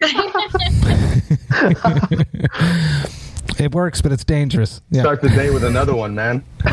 [3.60, 4.80] it works, but it's dangerous.
[4.90, 5.02] Yeah.
[5.02, 6.44] Start the day with another one, man.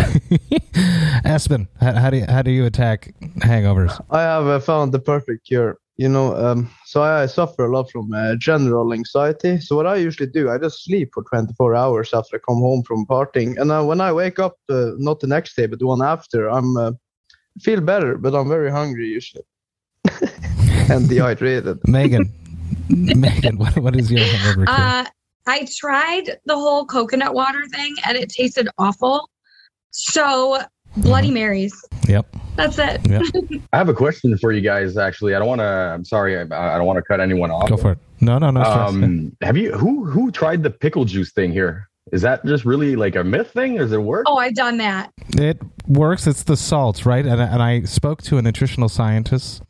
[1.25, 4.03] Espen, how, how do you, how do you attack hangovers?
[4.09, 5.77] I have uh, found the perfect cure.
[5.97, 9.59] You know, um, so I, I suffer a lot from uh, general anxiety.
[9.59, 12.81] So what I usually do, I just sleep for 24 hours after I come home
[12.81, 15.85] from partying, and uh, when I wake up, uh, not the next day, but the
[15.85, 16.93] one after, I'm uh,
[17.61, 19.43] feel better, but I'm very hungry usually
[20.89, 21.87] and dehydrated.
[21.87, 22.31] Megan,
[22.89, 25.05] Megan, what, what is your hangover cure?
[25.45, 29.29] I tried the whole coconut water thing and it tasted awful.
[29.91, 30.59] So
[30.97, 31.31] Bloody.
[31.31, 31.73] Marys.
[32.07, 32.27] yep.
[32.55, 33.01] That's it.
[33.73, 34.95] I have a question for you guys.
[34.95, 35.65] Actually, I don't want to.
[35.65, 36.37] I'm sorry.
[36.37, 37.67] I, I don't want to cut anyone off.
[37.67, 37.97] Go for it.
[38.21, 38.89] No, no, no stress.
[38.91, 41.89] Um, have you who who tried the pickle juice thing here?
[42.11, 43.79] Is that just really like a myth thing?
[43.79, 44.25] Or does it work?
[44.27, 45.11] Oh, I've done that.
[45.29, 46.27] It works.
[46.27, 47.25] It's the salts, right?
[47.25, 49.63] And, and I spoke to a nutritional scientist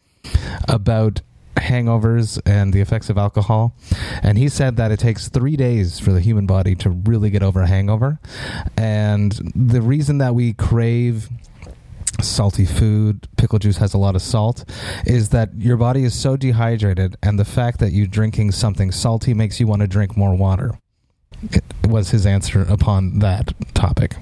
[0.67, 1.21] about
[1.55, 3.75] hangovers and the effects of alcohol.
[4.21, 7.43] And he said that it takes three days for the human body to really get
[7.43, 8.19] over a hangover.
[8.77, 11.29] And the reason that we crave
[12.21, 14.65] salty food, pickle juice has a lot of salt,
[15.05, 19.33] is that your body is so dehydrated, and the fact that you're drinking something salty
[19.33, 20.77] makes you want to drink more water.
[21.41, 24.15] It was his answer upon that topic.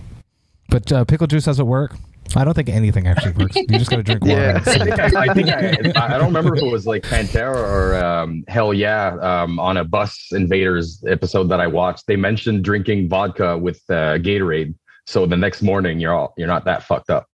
[0.69, 1.95] But uh, pickle juice doesn't work.
[2.39, 3.55] I don't think anything actually works.
[3.55, 4.41] You just got to drink water.
[4.41, 4.63] Yeah.
[4.65, 5.49] I think I, I think
[5.97, 9.77] I, I don't remember if it was like Pantera or um, Hell Yeah um, on
[9.77, 12.07] a Bus Invaders episode that I watched.
[12.07, 14.73] They mentioned drinking vodka with uh, Gatorade,
[15.05, 17.27] so the next morning you're all you're not that fucked up.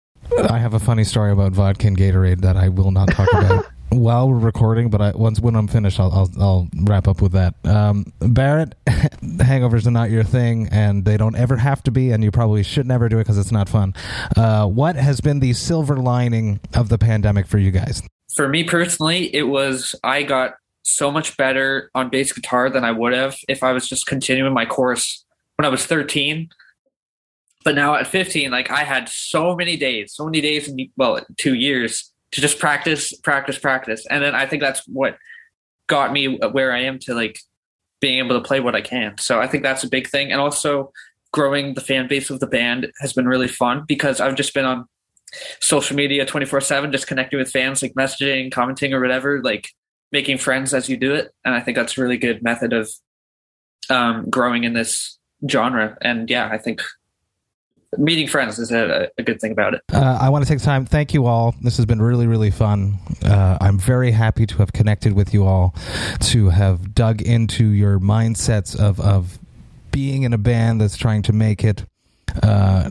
[0.51, 3.67] I have a funny story about vodka and Gatorade that I will not talk about
[4.01, 7.33] while we're recording, but I, once when I'm finished, I'll, I'll I'll wrap up with
[7.33, 7.55] that.
[7.65, 12.23] Um, Barrett, hangovers are not your thing, and they don't ever have to be, and
[12.23, 13.95] you probably should never do it because it's not fun.
[14.37, 18.03] Uh, what has been the silver lining of the pandemic for you guys?
[18.35, 22.93] For me personally, it was I got so much better on bass guitar than I
[22.93, 25.25] would have if I was just continuing my course
[25.57, 26.49] when I was 13.
[27.65, 31.21] But now at 15, like I had so many days, so many days in well,
[31.37, 34.07] two years to just practice, practice, practice.
[34.11, 35.17] And then I think that's what
[35.87, 37.39] got me where I am to like
[38.01, 39.17] being able to play what I can.
[39.19, 40.33] So I think that's a big thing.
[40.33, 40.93] And also
[41.33, 44.65] growing the fan base of the band has been really fun because I've just been
[44.65, 44.87] on
[45.61, 49.69] social media 24 7, just connecting with fans, like messaging, commenting, or whatever, like
[50.13, 51.33] making friends as you do it.
[51.45, 52.91] And I think that's a really good method of
[53.91, 55.19] um, growing in this
[55.49, 55.97] genre.
[56.01, 56.83] And yeah, I think
[57.97, 59.83] meeting friends is a, a good thing about it.
[59.93, 60.85] Uh, I want to take time.
[60.85, 61.55] Thank you all.
[61.63, 62.99] This has been really, really fun.
[63.25, 65.75] Uh, I'm very happy to have connected with you all,
[66.21, 69.39] to have dug into your mindsets of, of
[69.91, 71.85] being in a band that's trying to make it.
[72.43, 72.91] Uh,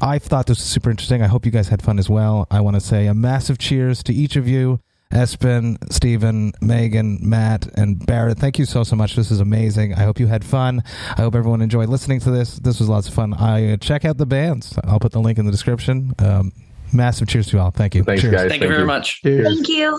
[0.00, 1.22] I thought this was super interesting.
[1.22, 2.46] I hope you guys had fun as well.
[2.50, 4.80] I want to say a massive cheers to each of you.
[5.12, 9.14] Espen, Stephen, Megan, Matt, and Barrett, thank you so, so much.
[9.14, 9.92] This is amazing.
[9.94, 10.82] I hope you had fun.
[11.10, 12.56] I hope everyone enjoyed listening to this.
[12.56, 13.34] This was lots of fun.
[13.34, 14.78] I uh, check out the bands.
[14.84, 16.14] I'll put the link in the description.
[16.18, 16.52] Um,
[16.92, 17.70] massive cheers to you all.
[17.70, 18.04] Thank you.
[18.04, 18.34] Thanks, cheers.
[18.34, 18.48] guys.
[18.48, 19.20] Thank, you very much.
[19.22, 19.98] Thank you.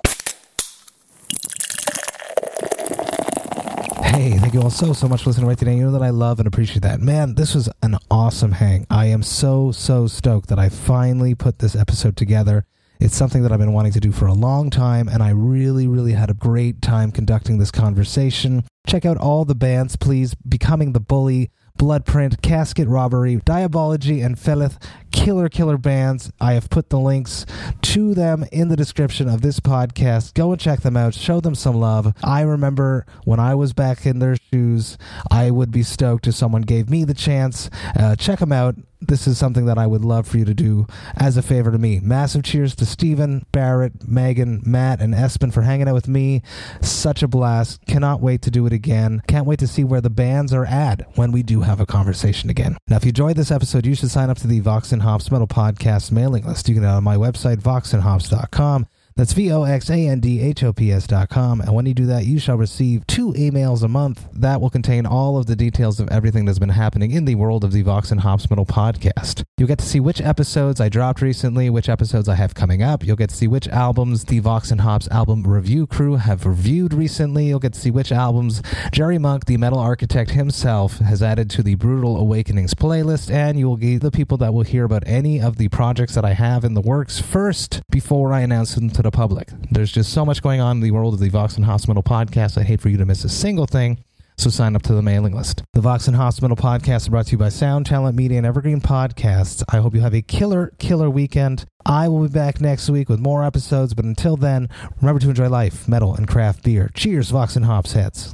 [4.04, 5.76] Hey, thank you all so, so much for listening right today.
[5.76, 7.02] You know that I love and appreciate that.
[7.02, 8.88] Man, this was an awesome hang.
[8.90, 12.66] I am so, so stoked that I finally put this episode together.
[13.04, 15.88] It's something that I've been wanting to do for a long time, and I really,
[15.88, 18.64] really had a great time conducting this conversation.
[18.88, 20.36] Check out all the bands, please.
[20.36, 24.82] Becoming the Bully, Bloodprint, Casket Robbery, Diabology, and Felith.
[25.12, 26.32] Killer, killer bands.
[26.40, 27.46] I have put the links
[27.82, 30.34] to them in the description of this podcast.
[30.34, 31.14] Go and check them out.
[31.14, 32.14] Show them some love.
[32.24, 34.98] I remember when I was back in their shoes,
[35.30, 37.70] I would be stoked if someone gave me the chance.
[38.00, 38.76] Uh, check them out
[39.08, 41.78] this is something that I would love for you to do as a favor to
[41.78, 42.00] me.
[42.02, 46.42] Massive cheers to Stephen, Barrett, Megan, Matt, and Espen for hanging out with me.
[46.82, 47.86] Such a blast.
[47.86, 49.22] Cannot wait to do it again.
[49.28, 52.50] Can't wait to see where the bands are at when we do have a conversation
[52.50, 52.78] again.
[52.88, 55.32] Now, if you enjoyed this episode, you should sign up to the Vox and Hops
[55.32, 56.68] Metal Podcast mailing list.
[56.68, 58.88] You can get it on my website, voxandhops.com.
[59.16, 61.62] That's V O X A N D H O P S dot com.
[61.62, 65.06] And when you do that, you shall receive two emails a month that will contain
[65.06, 68.12] all of the details of everything that's been happening in the world of the Vox
[68.12, 69.44] and Hops Metal podcast.
[69.58, 73.04] You'll get to see which episodes I dropped recently, which episodes I have coming up.
[73.06, 76.94] You'll get to see which albums the Vox and Hops album review crew have reviewed
[76.94, 77.46] recently.
[77.46, 78.62] You'll get to see which albums
[78.92, 83.30] Jerry Monk, the metal architect himself, has added to the Brutal Awakenings playlist.
[83.32, 86.26] And you will get the people that will hear about any of the projects that
[86.26, 89.50] I have in the works first before I announce them to the public.
[89.72, 92.04] There's just so much going on in the world of the Vox and Hops Metal
[92.04, 92.58] podcast.
[92.58, 94.04] I'd hate for you to miss a single thing.
[94.38, 95.64] So sign up to the mailing list.
[95.74, 98.48] The Vox and Hops Metal podcast is brought to you by Sound Talent Media and
[98.48, 99.64] Evergreen Podcasts.
[99.70, 101.66] I hope you have a killer, killer weekend.
[101.86, 105.50] I will be back next week with more episodes, but until then, remember to enjoy
[105.50, 106.90] life, metal, and craft beer.
[106.96, 108.34] Cheers, Vox and Hops heads.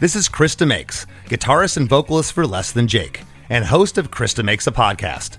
[0.00, 4.34] This is Chris DeMakes, guitarist and vocalist for Less Than Jake, and host of Chris
[4.34, 5.38] DeMakes a Podcast,